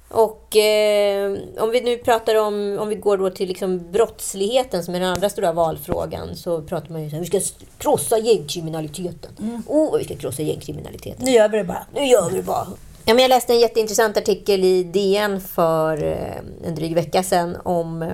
[0.09, 4.95] Och eh, om vi nu pratar om, om vi går då till liksom brottsligheten som
[4.95, 7.41] är den andra stora valfrågan så pratar man ju så här, vi ska
[7.77, 9.31] krossa gängkriminaliteten.
[9.39, 9.63] Mm.
[9.67, 11.25] Åh, vi ska krossa gängkriminaliteten.
[11.25, 11.85] Nu gör vi det bara.
[11.93, 12.67] Nu gör vi det bara.
[13.05, 17.57] Ja, men jag läste en jätteintressant artikel i DN för eh, en dryg vecka sedan
[17.63, 18.09] om eh,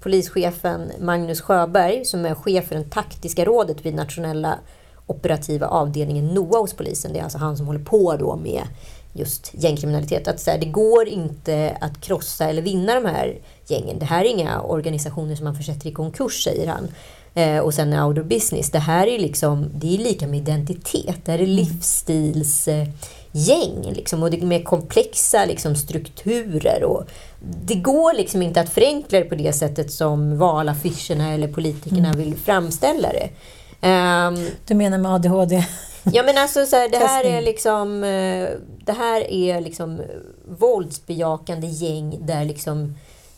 [0.00, 4.58] polischefen Magnus Sjöberg som är chef för det taktiska rådet vid nationella
[5.06, 7.12] operativa avdelningen NOA hos polisen.
[7.12, 8.62] Det är alltså han som håller på då med
[9.12, 10.28] just gängkriminalitet.
[10.28, 13.98] Att så här, det går inte att krossa eller vinna de här gängen.
[13.98, 16.88] Det här är inga organisationer som man försätter i konkurs, säger han.
[17.34, 18.70] Eh, och sen är out of business.
[18.70, 21.24] Det här är liksom, det är lika med identitet.
[21.24, 22.68] Det här är livsstils
[23.34, 23.92] livsstilsgäng.
[23.94, 26.84] Liksom, och det är mer komplexa liksom, strukturer.
[26.84, 27.04] Och
[27.64, 32.34] det går liksom inte att förenkla det på det sättet som valaffischerna eller politikerna vill
[32.36, 33.28] framställa det.
[33.80, 35.64] Ehm, Du menar med ADHD?
[36.12, 38.48] Ja men alltså så här, det här är liksom eh,
[38.84, 40.00] Det här är liksom
[40.58, 42.94] våldsbejakande gäng där liksom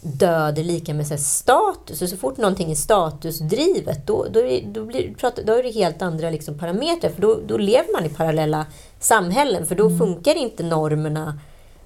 [0.06, 2.02] död är lika med så status.
[2.02, 6.02] Och så fort någonting är statusdrivet då, då, är, då, blir, då är det helt
[6.02, 7.10] andra liksom parametrar.
[7.10, 8.66] För då, då lever man i parallella
[9.00, 9.66] samhällen.
[9.66, 11.38] För då funkar inte normerna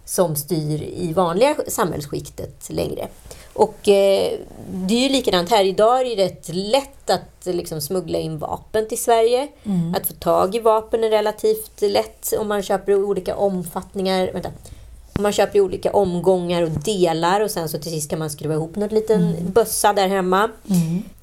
[0.04, 3.08] som styr i vanliga samhällsskiktet längre.
[3.52, 4.38] Och eh,
[4.72, 5.64] det är ju likadant här.
[5.64, 9.48] Idag är det rätt lätt att liksom, smuggla in vapen till Sverige.
[9.96, 14.30] Att få tag i vapen är relativt lätt om man köper olika omfattningar.
[14.32, 14.50] Vänta.
[15.18, 18.54] Man köper i olika omgångar och delar och sen så till sist kan man skruva
[18.54, 20.50] ihop något liten bössa där hemma.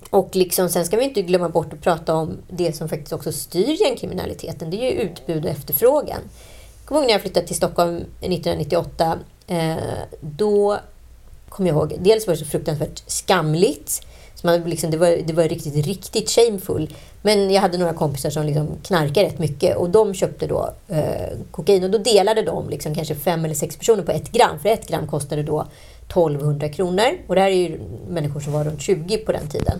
[0.10, 3.32] Och liksom, sen ska vi inte glömma bort att prata om det som faktiskt också
[3.32, 4.70] styr gängkriminaliteten.
[4.70, 6.20] Det är ju utbud och efterfrågan.
[6.80, 9.20] Jag kommer ihåg när jag flyttade till Stockholm 1998.
[9.48, 9.76] Eh,
[10.20, 10.78] då
[11.50, 14.08] kommer jag ihåg, dels var det så fruktansvärt skamligt.
[14.42, 16.94] Så man liksom, det, var, det var riktigt, riktigt shameful.
[17.22, 21.38] Men jag hade några kompisar som liksom knarkade rätt mycket och de köpte då eh,
[21.52, 24.60] kokain och då delade de liksom kanske fem eller sex personer på ett gram.
[24.60, 25.68] För ett gram kostade då
[26.08, 27.18] 1200 kronor.
[27.28, 27.80] Och det här är ju
[28.10, 29.80] människor som var runt 20 på den tiden.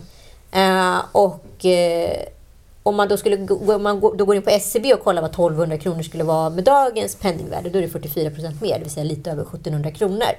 [0.52, 2.12] Eh, och eh,
[2.84, 5.22] om man då, skulle, gå- om man gå- då går in på SCB och kollar
[5.22, 8.84] vad 1200 kronor skulle vara med dagens penningvärde, då är det 44 procent mer, det
[8.84, 10.32] vill säga lite över 1700 kronor.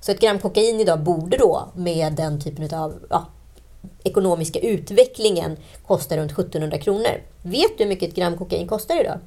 [0.00, 3.26] Så ett gram kokain idag borde då med den typen av ja,
[4.04, 5.56] ekonomiska utvecklingen
[5.86, 7.22] kosta runt 1700 kronor.
[7.42, 9.18] Vet du hur mycket ett gram kokain kostar idag?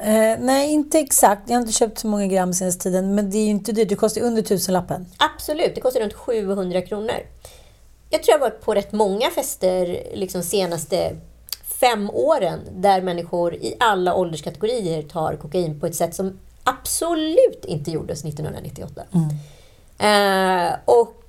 [0.00, 1.42] Eh, nej, inte exakt.
[1.46, 3.88] Jag har inte köpt så många gram senaste tiden, men det är ju inte dyrt.
[3.88, 5.06] Det kostar under tusenlappen.
[5.16, 7.16] Absolut, det kostar runt 700 kronor.
[8.10, 11.16] Jag tror jag har varit på rätt många fester liksom senaste
[11.80, 17.90] fem åren där människor i alla ålderskategorier tar kokain på ett sätt som absolut inte
[17.90, 19.02] gjordes 1998.
[19.98, 21.23] Eh, och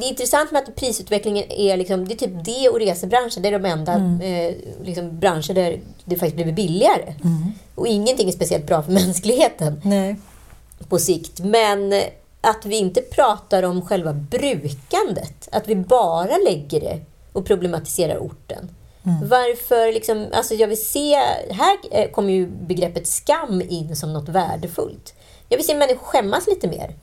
[0.00, 3.48] det är intressant med att prisutvecklingen är liksom, det är typ det och resebranschen, det
[3.48, 3.94] är de enda
[4.26, 7.14] eh, liksom, branscher där det faktiskt blivit billigare.
[7.74, 10.16] Och ingenting är speciellt bra för mänskligheten Nej.
[10.88, 11.40] på sikt.
[11.40, 12.02] Men
[12.40, 15.48] att vi inte pratar om själva brukandet.
[15.52, 17.00] Att vi bara lägger det
[17.32, 18.68] och problematiserar orten.
[19.22, 21.14] Varför liksom, alltså jag vill se,
[21.50, 25.14] här eh, kommer ju begreppet skam in som något värdefullt.
[25.48, 26.94] Jag vill se människor skämmas lite mer.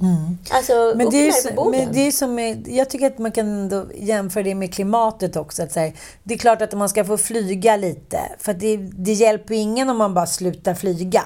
[0.49, 3.71] Alltså, Men det, är så, men det är som med, jag tycker att man kan
[3.95, 5.63] jämföra det med klimatet också.
[5.63, 8.19] Att här, det är klart att man ska få flyga lite.
[8.39, 11.23] För det, det hjälper ingen om man bara slutar flyga.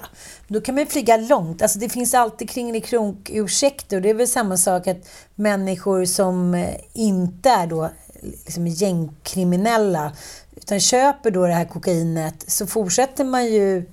[0.48, 1.62] Då kan man flyga långt.
[1.62, 3.96] Alltså det finns alltid kringelikrok-ursäkter.
[3.96, 7.90] Och det är väl samma sak att människor som eh, inte är då
[8.22, 10.12] liksom gängkriminella
[10.56, 13.86] utan köper då det här kokainet så fortsätter man ju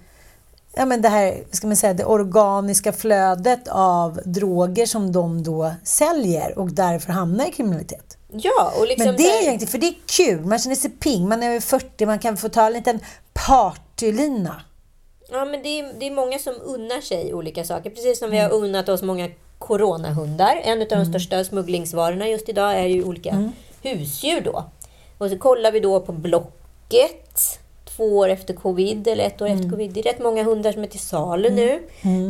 [0.77, 5.75] ja, men det här ska man säga, det organiska flödet av droger som de då
[5.85, 8.19] säljer och därför hamnar i kriminalitet.
[8.33, 11.29] Ja, och liksom Men det är inte, för det är kul, man känner sig ping,
[11.29, 13.01] man är över 40, man kan få ta en liten
[13.33, 14.63] partylina.
[15.31, 17.91] Ja, men det är, det är många som unnar sig olika saker.
[17.91, 20.61] Precis som vi har unnat oss många coronahundar.
[20.65, 23.51] En av de största smugglingsvarorna just idag är ju olika
[23.83, 24.65] husdjur då.
[25.19, 27.61] Och så kollar vi då på Blocket
[27.97, 29.91] två år efter covid eller ett år efter covid.
[29.93, 31.79] Det är rätt många hundar som är till salu nu.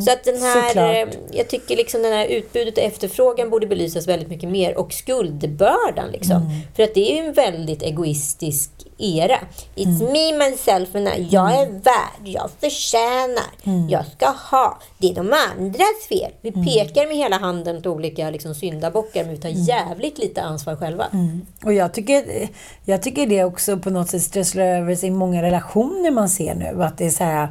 [0.01, 0.95] Så att den här, Såklart.
[0.95, 4.77] eh, jag tycker liksom den här utbudet och efterfrågan borde belysas väldigt mycket mer.
[4.77, 6.41] Och skuldbördan liksom.
[6.75, 9.39] För att det är en väldigt egoistisk era.
[9.75, 11.27] It's me, myself and I.
[11.31, 14.77] Jag är värd, jag förtjänar, jag ska ha.
[14.97, 16.31] Det är de andras fel.
[16.41, 20.75] Vi pekar med hela handen till olika liksom, syndabockar men vi tar jävligt lite ansvar
[20.75, 21.05] själva.
[21.63, 22.49] Och jag tycker,
[22.85, 26.55] jag tycker det också på något sätt strösslar över sig i många relationer man ser
[26.55, 26.83] nu.
[26.83, 27.47] Att det är så här,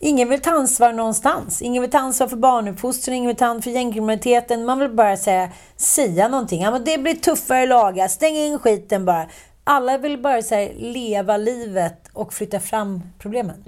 [0.00, 1.62] ingen vill ta ansvar någonstans.
[1.62, 4.64] Ingen vill ta ansvar för barnuppfostran, ingen vill ta ansvar för gängkriminaliteten.
[4.64, 6.62] Man vill bara säga, säga någonting.
[6.62, 9.26] Ja, men det blir tuffare lagar, stäng in skiten bara.
[9.64, 13.64] Alla vill bara så här, leva livet och flytta fram problemen.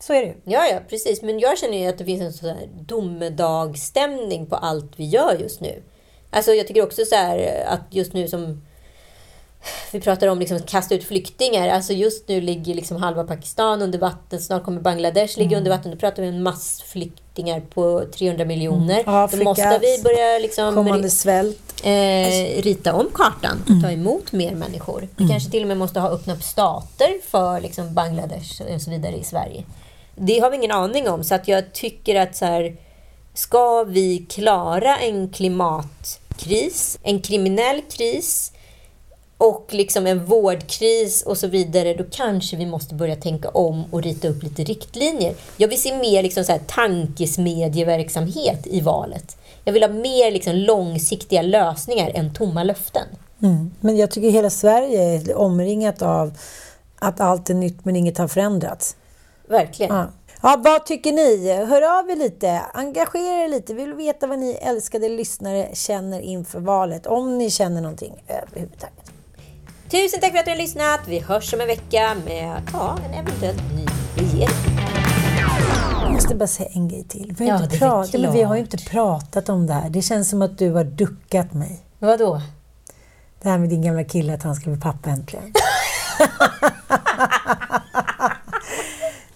[0.00, 0.34] Så är det ju.
[0.44, 1.22] Ja, ja, precis.
[1.22, 5.36] Men jag känner ju att det finns en sån här domedagsstämning på allt vi gör
[5.40, 5.82] just nu.
[6.30, 8.62] Alltså jag tycker också så här att just nu som
[9.92, 11.68] vi pratar om liksom att kasta ut flyktingar.
[11.68, 14.40] Alltså just nu ligger liksom halva Pakistan under vatten.
[14.40, 15.90] Snart kommer Bangladesh ligga under vatten.
[15.90, 16.42] Då pratar vi om
[17.32, 19.02] massflyktingar på 300 miljoner.
[19.04, 21.58] Då Afrika, måste vi börja liksom Kommande svält.
[21.84, 25.08] eh, rita om kartan och ta emot mer människor.
[25.16, 28.90] Vi kanske till och med måste ha öppna upp stater för liksom Bangladesh och så
[28.90, 29.64] vidare i Sverige.
[30.16, 32.76] Det har vi ingen aning om, så att jag tycker att så här,
[33.34, 38.52] ska vi klara en klimatkris, en kriminell kris
[39.42, 44.02] och liksom en vårdkris och så vidare, då kanske vi måste börja tänka om och
[44.02, 45.34] rita upp lite riktlinjer.
[45.56, 49.36] Jag vill se mer liksom så här tankesmedjeverksamhet i valet.
[49.64, 53.06] Jag vill ha mer liksom långsiktiga lösningar än tomma löften.
[53.42, 53.70] Mm.
[53.80, 56.38] Men jag tycker hela Sverige är omringat av
[56.98, 58.96] att allt är nytt men inget har förändrats.
[59.48, 59.96] Verkligen.
[59.96, 60.06] Ja.
[60.42, 61.52] Ja, vad tycker ni?
[61.52, 62.62] Hör av er lite.
[62.74, 63.74] Engagera er lite.
[63.74, 67.06] Vi vill veta vad ni älskade lyssnare känner inför valet.
[67.06, 69.12] Om ni känner någonting överhuvudtaget.
[69.92, 71.00] Tusen tack för att ni har lyssnat.
[71.06, 73.86] Vi hörs om en vecka med ja, en eventuellt ny
[74.16, 74.48] regering.
[76.02, 77.34] Jag måste bara säga en grej till.
[77.38, 79.90] Vi har, Ja, inte pratat, men vi har ju inte pratat om det här.
[79.90, 81.80] Det känns som att du har duckat mig.
[81.98, 82.40] Vadå?
[83.42, 85.52] Det här med din gamla kille, att han ska bli pappa äntligen.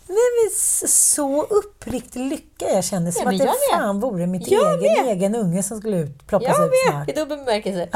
[0.09, 0.51] Nej, men
[0.89, 3.13] så uppriktig lycka jag kände.
[3.13, 3.81] Som Ja, att det jag med.
[3.81, 5.13] fan vore mitt Jag egen, med.
[5.17, 7.09] egen unge som skulle ut, plockas Jag ut vet, snart.
[7.09, 7.89] i dubbel bemärkelse.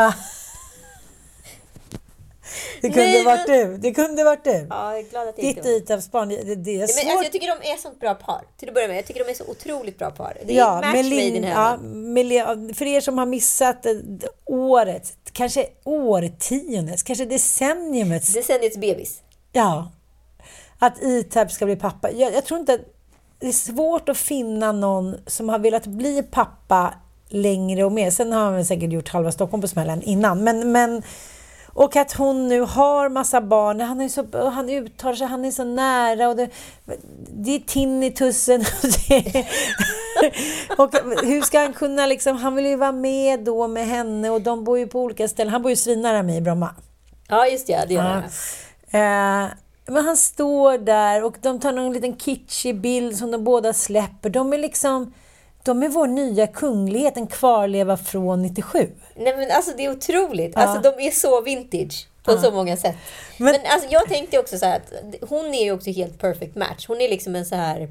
[2.51, 2.79] Ja.
[2.83, 3.77] Det kunde Nej, varit men- du.
[3.79, 4.67] Det kunde varit du.
[4.71, 5.71] Ja, jag är glad att det Ditt var.
[5.71, 7.05] Itab-span, det, det är Men svårt.
[7.07, 8.41] alltså, jag tycker de är sånt bra par.
[8.57, 8.97] Till att börja med.
[8.99, 10.37] Jag tycker de är så otroligt bra par.
[10.47, 11.79] Det är Ja, match med made Lin, in ja,
[12.23, 13.93] Le- för er som har missat eh,
[14.47, 19.21] året, kanske årtiondets, kanske decenniumets, Decenniets bebis.
[19.53, 19.91] ja,
[20.79, 22.11] att Itab ska bli pappa.
[22.11, 22.81] Jag, jag tror inte att
[23.39, 26.95] det är svårt att finna någon som har velat bli pappa
[27.29, 28.11] längre och mer.
[28.11, 31.03] Sen har han säkert gjort halva Stockholm på smällen innan, men, men
[31.75, 33.81] och att hon nu har massa barn.
[33.81, 36.29] Han, är så, han uttalar sig, han är så nära.
[36.29, 36.49] Och det,
[37.31, 38.61] det är tinnitusen.
[38.61, 39.47] Och, det,
[40.79, 40.95] och
[41.27, 42.37] hur ska han kunna liksom...
[42.37, 45.53] Han vill ju vara med då med henne och de bor ju på olika ställen.
[45.53, 46.75] Han bor ju svinnära mig i Bromma.
[47.29, 47.85] Ja, just det.
[47.89, 48.23] Det gör Ja.
[48.91, 49.43] jag.
[49.45, 49.49] Eh,
[49.87, 54.31] men han står där och de tar någon liten kitschig bild som de båda släpper.
[54.31, 55.13] De är liksom...
[55.63, 58.91] De är vår nya kunglighet, en kvarleva från 97.
[59.17, 60.57] Nej men alltså det är otroligt.
[60.57, 62.97] Alltså de är så vintage på så många sätt.
[63.39, 64.93] Men, Men- alltså jag tänkte också så att
[65.29, 66.87] hon är ju också helt perfect match.
[66.89, 67.89] Hon är liksom en så här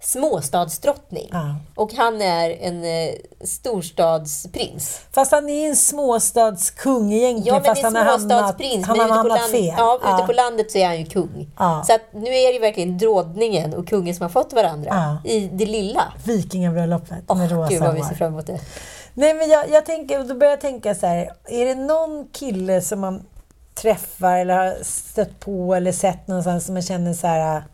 [0.00, 1.28] småstadsdrottning.
[1.32, 1.56] Ja.
[1.74, 5.00] Och han är en eh, storstadsprins.
[5.12, 7.54] Fast han är en småstadskung egentligen.
[7.54, 8.86] Ja, men fast det är han har hamnat, småstadsprins.
[8.86, 9.74] han har ute hamnat fel.
[9.78, 10.26] ja, ute Ja.
[10.26, 11.50] på landet så är han ju kung.
[11.58, 11.82] Ja.
[11.86, 15.48] Så att nu är det ju verkligen drådningen och kungen som har fått varandra i
[15.52, 16.12] det lilla.
[16.24, 18.60] Vikingabröllopet med rosa gud vad vi ser fram emot det.
[19.14, 21.30] Nej, men jag, jag tänker, då börjar jag tänka så här.
[21.48, 23.22] Är det någon kille som man
[23.74, 27.64] träffar eller har stött på eller sett någonstans som man känner så här.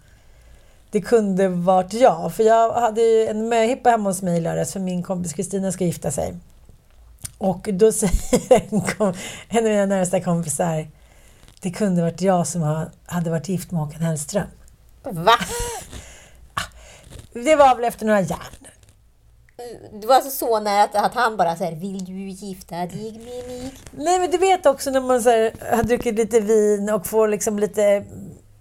[0.97, 2.34] Det kunde varit jag.
[2.34, 5.72] För jag hade ju en möhippa hemma hos mig i lördags för min kompis Kristina
[5.72, 6.34] ska gifta sig.
[7.38, 9.14] Och då säger en, kom,
[9.49, 10.86] en av mina närmsta kompisar
[11.61, 14.47] det kunde varit jag som ha- hade varit gift med Håkan Hellström.
[15.03, 15.38] Va?
[17.32, 18.66] Det var väl efter några järn.
[20.01, 23.47] Det var alltså så nära att, att han bara säger Vill du gifta dig med
[23.47, 23.74] mig?
[23.90, 27.28] Nej, men du vet också när man så här, har druckit lite vin och får
[27.28, 28.05] liksom lite...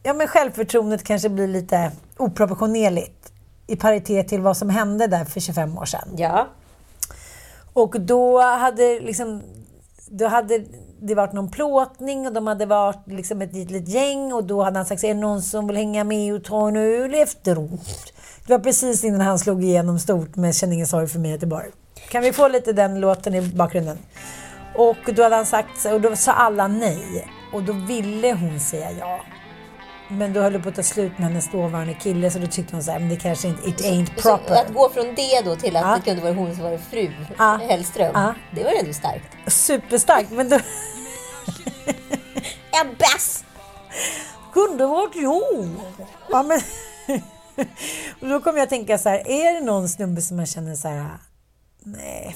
[0.04, 3.32] Ja, men självförtroendet kanske blir lite oproportionerligt
[3.68, 6.10] i paritet till vad som hände där för 25 år sedan.
[6.18, 6.48] Ja.
[7.74, 9.42] Och då hade liksom...
[10.08, 10.64] Då hade
[11.00, 14.78] det varit någon plåtning och de hade varit liksom ett litet gäng och då hade
[14.80, 18.14] han sagt är det någon som vill hänga med och ta en öl efteråt?
[18.46, 21.34] Det var precis innan han slog igenom stort med Känn ingen sorg för mig i
[21.34, 21.68] Göteborg.
[22.10, 23.98] Kan vi få lite den låten i bakgrunden?
[24.76, 27.28] Och då hade han sagt och då sa alla nej.
[27.54, 29.20] Och då ville hon säga ja.
[30.08, 32.84] Men då höll på att ta slut med hennes dåvarande kille så då tyckte hon
[32.84, 34.56] så här, men det kanske inte, it ain't Så proper.
[34.56, 35.96] att gå från det då till att Ja.
[35.96, 37.60] det kunde vara hon som var fru Ja.
[37.70, 38.12] Hellström.
[38.14, 38.34] Ja.
[38.52, 39.26] Det var ändå starkt.
[39.54, 40.56] Superstarkt, men då
[42.82, 43.44] En bass!
[44.54, 45.70] kunde varit jag.
[46.30, 46.60] Ja, men...
[48.22, 50.76] och då kommer jag att tänka så här, är det någon snubbe som man känner
[50.76, 51.10] så här,
[51.84, 52.36] nej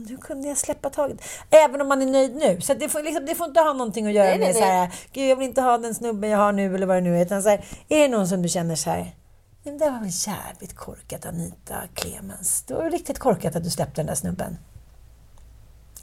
[0.00, 1.20] fan, nu kunde jag släppa taget.
[1.50, 2.60] Även om man är nöjd nu.
[2.60, 4.64] Så det, får, liksom, det får inte ha någonting att göra Nej, nej, med så
[4.64, 7.18] här, gud jag vill inte ha den snubben jag har nu eller vad det nu
[7.18, 7.22] är.
[7.22, 9.14] Utan så här, är det någon som du känner så här,
[9.62, 12.62] nej, det var väl jävligt korkat Anita Clemens.
[12.62, 14.58] Det var riktigt korkat att du släppte den där snubben.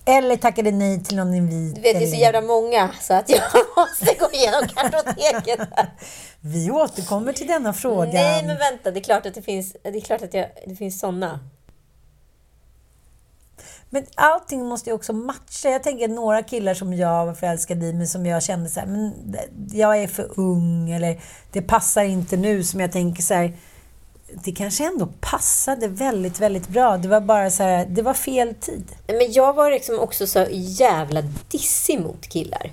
[0.10, 1.76] Eller tackade nej till någon invit.
[1.76, 3.42] Du vet, det är så jävla många så att jag
[3.78, 5.60] måste gå igenom kartoteket.
[5.76, 5.92] här.
[6.40, 8.14] Vi återkommer till denna frågan.
[8.14, 8.92] Nej, men vänta.
[8.92, 11.40] Det är klart att det finns, det är klart att jag, det finns såna.
[13.90, 15.70] Men allting måste ju också matcha.
[15.70, 18.88] Jag tänker några killar som jag var förälskad i, men som jag kände så här,
[18.88, 19.14] men
[19.72, 21.22] jag är för ung eller
[21.52, 22.64] det passar inte nu.
[22.64, 23.54] Som jag tänker så här,
[24.44, 26.98] det kanske ändå passade väldigt, väldigt bra.
[26.98, 28.86] Det var bara så här, det var fel tid.
[29.08, 31.22] Men jag var liksom också så jävla
[31.52, 32.72] dissig mot killar.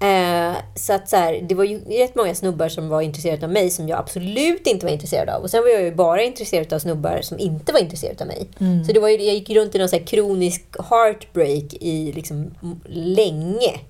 [0.00, 3.52] Eh, så att så här, det var ju rätt många snubbar som var intresserade av
[3.52, 5.42] mig som jag absolut inte var intresserad av.
[5.42, 8.48] Och sen var jag ju bara intresserad av snubbar som inte var intresserade av mig.
[8.86, 12.54] Så det var ju, jag gick runt i någon så här kronisk heartbreak i liksom
[12.88, 13.80] länge.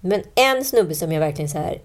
[0.00, 1.80] Men en snubbe som jag verkligen så här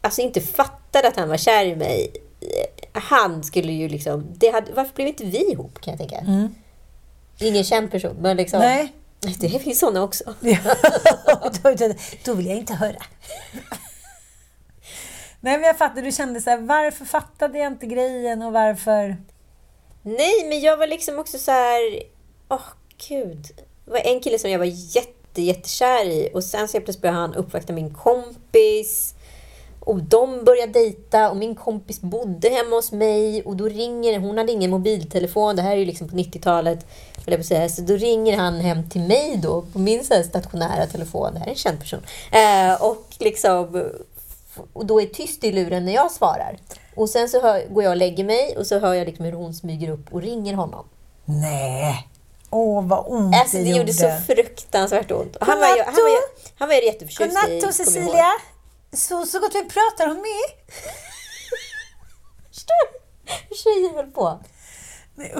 [0.00, 2.10] alltså inte fattade att han var kär i mig.
[2.40, 4.26] eh, Han skulle ju liksom...
[4.34, 6.24] Det hade, varför blev inte vi ihop kan jag tänka?
[7.38, 8.60] Ingen känd person, men liksom...
[8.60, 8.92] Nej.
[9.40, 10.34] Det finns såna också.
[11.62, 13.02] då, då, då vill jag inte höra.
[15.40, 16.02] Nej, men jag fattar.
[16.02, 19.16] Du kände så här, varför fattade jag inte grejen och varför...
[20.02, 22.02] Nej, men jag var liksom också så här...
[22.48, 22.62] Åh, oh,
[23.08, 23.46] gud.
[23.84, 27.18] Det var en kille som jag var jätte, jättekär i och sen så plötsligt började
[27.18, 29.14] han uppvakta min kompis.
[29.80, 34.38] Och de började dejta och min kompis bodde hemma hos mig och då ringer, hon
[34.38, 36.86] hade ingen mobiltelefon, det här är ju liksom på 90-talet,
[37.68, 41.46] så då ringer han hem till mig då på min så stationära telefon, det här
[41.46, 42.02] är en känd person,
[42.32, 43.90] eh, och liksom
[44.72, 46.58] och då är tyst i luren när jag svarar.
[46.94, 49.32] Och sen så hör, går jag och lägger mig och så hör jag liksom hur
[49.32, 50.88] hon smyger upp och ringer honom.
[51.24, 52.08] Nej!
[52.50, 53.92] Åh, vad ont alltså, det, det gjorde.
[53.92, 55.36] så fruktansvärt ont.
[55.40, 56.20] Han var, ju, han, var,
[56.58, 57.50] han var ju jätteförtjust i...
[57.54, 58.32] Godnatt Cecilia!
[58.92, 60.76] Så, så gott vi pratar hon med.
[62.52, 62.98] Förstår du
[63.48, 64.38] hur tjejer höll på?
[65.16, 65.34] Nej,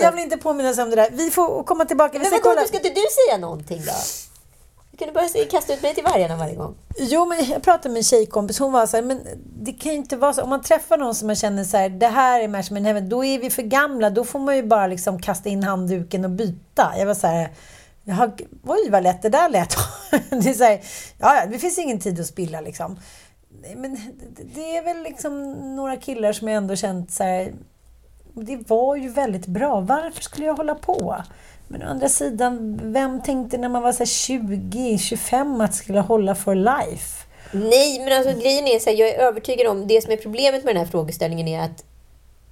[0.00, 1.08] jag vill inte påminnas om det där.
[1.12, 2.12] Vi får komma tillbaka.
[2.12, 2.66] Vi men vadå, kolla.
[2.66, 3.92] ska inte du säga någonting då?
[4.90, 6.74] Du kunde bara kasta ut mig till vargarna varje gång.
[6.98, 8.58] Jo, men jag pratade med en tjejkompis.
[8.58, 10.42] Hon var så här, men det kan ju inte vara så.
[10.42, 13.08] Om man träffar någon som man känner så här, det här är match med heaven,
[13.08, 14.10] då är vi för gamla.
[14.10, 16.92] Då får man ju bara liksom kasta in handduken och byta.
[16.98, 17.50] Jag var så här,
[18.04, 18.30] Jaha,
[18.66, 19.76] oj vad lätt det där lät.
[20.30, 20.80] det är så här,
[21.18, 22.98] ja, det finns ingen tid att spilla liksom.
[23.76, 23.98] Men
[24.54, 27.52] det är väl liksom några killar som jag ändå känt så här,
[28.44, 29.80] det var ju väldigt bra.
[29.80, 31.16] Varför skulle jag hålla på?
[31.68, 37.26] Men å andra sidan, vem tänkte när man var 20-25 att skulle hålla for life?
[37.52, 40.64] Nej, men alltså grejen är så här, jag är övertygad om, det som är problemet
[40.64, 41.84] med den här frågeställningen är att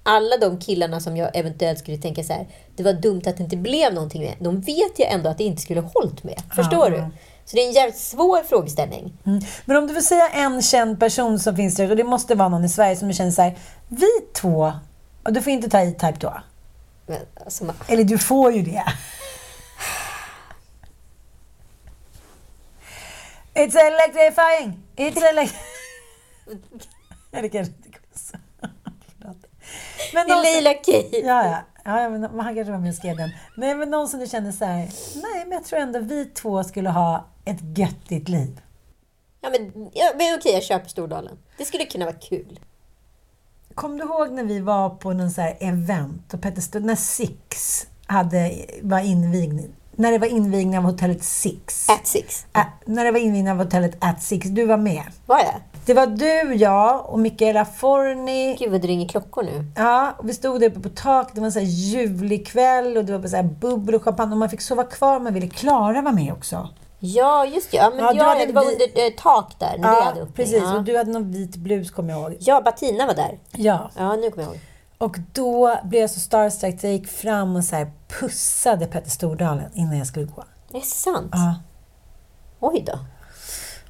[0.03, 3.43] alla de killarna som jag eventuellt skulle tänka så här, det var dumt att det
[3.43, 6.41] inte blev någonting med, de vet jag ändå att det inte skulle hållit med.
[6.55, 7.03] Förstår du?
[7.45, 9.13] Så det är en jävligt svår frågeställning.
[9.25, 9.41] Mm.
[9.65, 12.49] Men om du vill säga en känd person som finns där, och det måste vara
[12.49, 13.57] någon i Sverige som känner så här,
[13.87, 14.73] vi två,
[15.33, 16.33] du får inte ta E-Type då?
[17.05, 17.75] Men, alltså, man...
[17.87, 18.83] Eller du får ju det.
[23.53, 24.79] It's electrifying!
[24.95, 25.61] It's electrifying!
[27.31, 28.37] det kanske inte så.
[30.13, 31.09] Men någon lila Key.
[31.11, 31.63] Ja, ja.
[31.83, 33.29] ja men han kanske var med och skrev den.
[33.57, 36.63] Nej, men någon som du kände så här, nej, men jag tror ändå vi två
[36.63, 38.61] skulle ha ett göttigt liv.
[39.41, 41.37] Ja, men, ja, men okej, jag köper Stordalen.
[41.57, 42.59] Det skulle kunna vara kul.
[43.75, 46.95] Kom du ihåg när vi var på någon så här event och Petter Stord, när
[46.95, 48.51] Six hade,
[48.81, 49.69] var invigning?
[49.95, 51.89] När det var invigning av hotellet Six.
[51.89, 52.45] At Six.
[52.53, 54.47] Ä, när det var invigning av hotellet At Six.
[54.47, 55.03] Du var med.
[55.25, 55.55] Var jag?
[55.85, 58.55] Det var du, jag och Mikaela Forni.
[58.59, 59.65] Gud vad det ringer klockor nu.
[59.75, 61.35] Ja, vi stod där uppe på taket.
[61.35, 64.31] Det var en sån här ljuvlig kväll och det var så här bubbel och champagne.
[64.31, 65.47] Och man fick sova kvar man ville.
[65.47, 66.69] Klara var med också.
[67.05, 67.77] Ja, just det.
[67.77, 70.33] Ja, men ja, jag, det var under äh, tak där när ja, hade öppning.
[70.33, 70.63] precis.
[70.63, 70.77] Ja.
[70.77, 72.37] Och du hade någon vit blus, kommer jag ihåg.
[72.39, 73.39] Ja, Batina var där.
[73.51, 73.91] Ja.
[73.97, 74.61] Ja, nu kommer jag ihåg.
[74.97, 76.75] Och då blev jag så starstruck.
[76.81, 80.43] Jag gick fram och så här pussade Petter Stordalen innan jag skulle gå.
[80.71, 81.31] Det är sant?
[81.31, 81.55] Ja.
[82.59, 82.99] Oj då.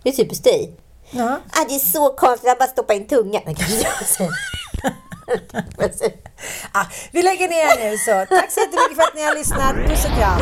[0.04, 0.78] Det är typiskt dig.
[1.12, 1.40] Ja.
[1.52, 3.42] Ah, det är så konstigt att bara stoppa in tungan.
[6.72, 8.36] ah, vi lägger ner nu så.
[8.36, 9.76] Tack så jättemycket för att ni har lyssnat.
[9.76, 10.42] Puss och kram.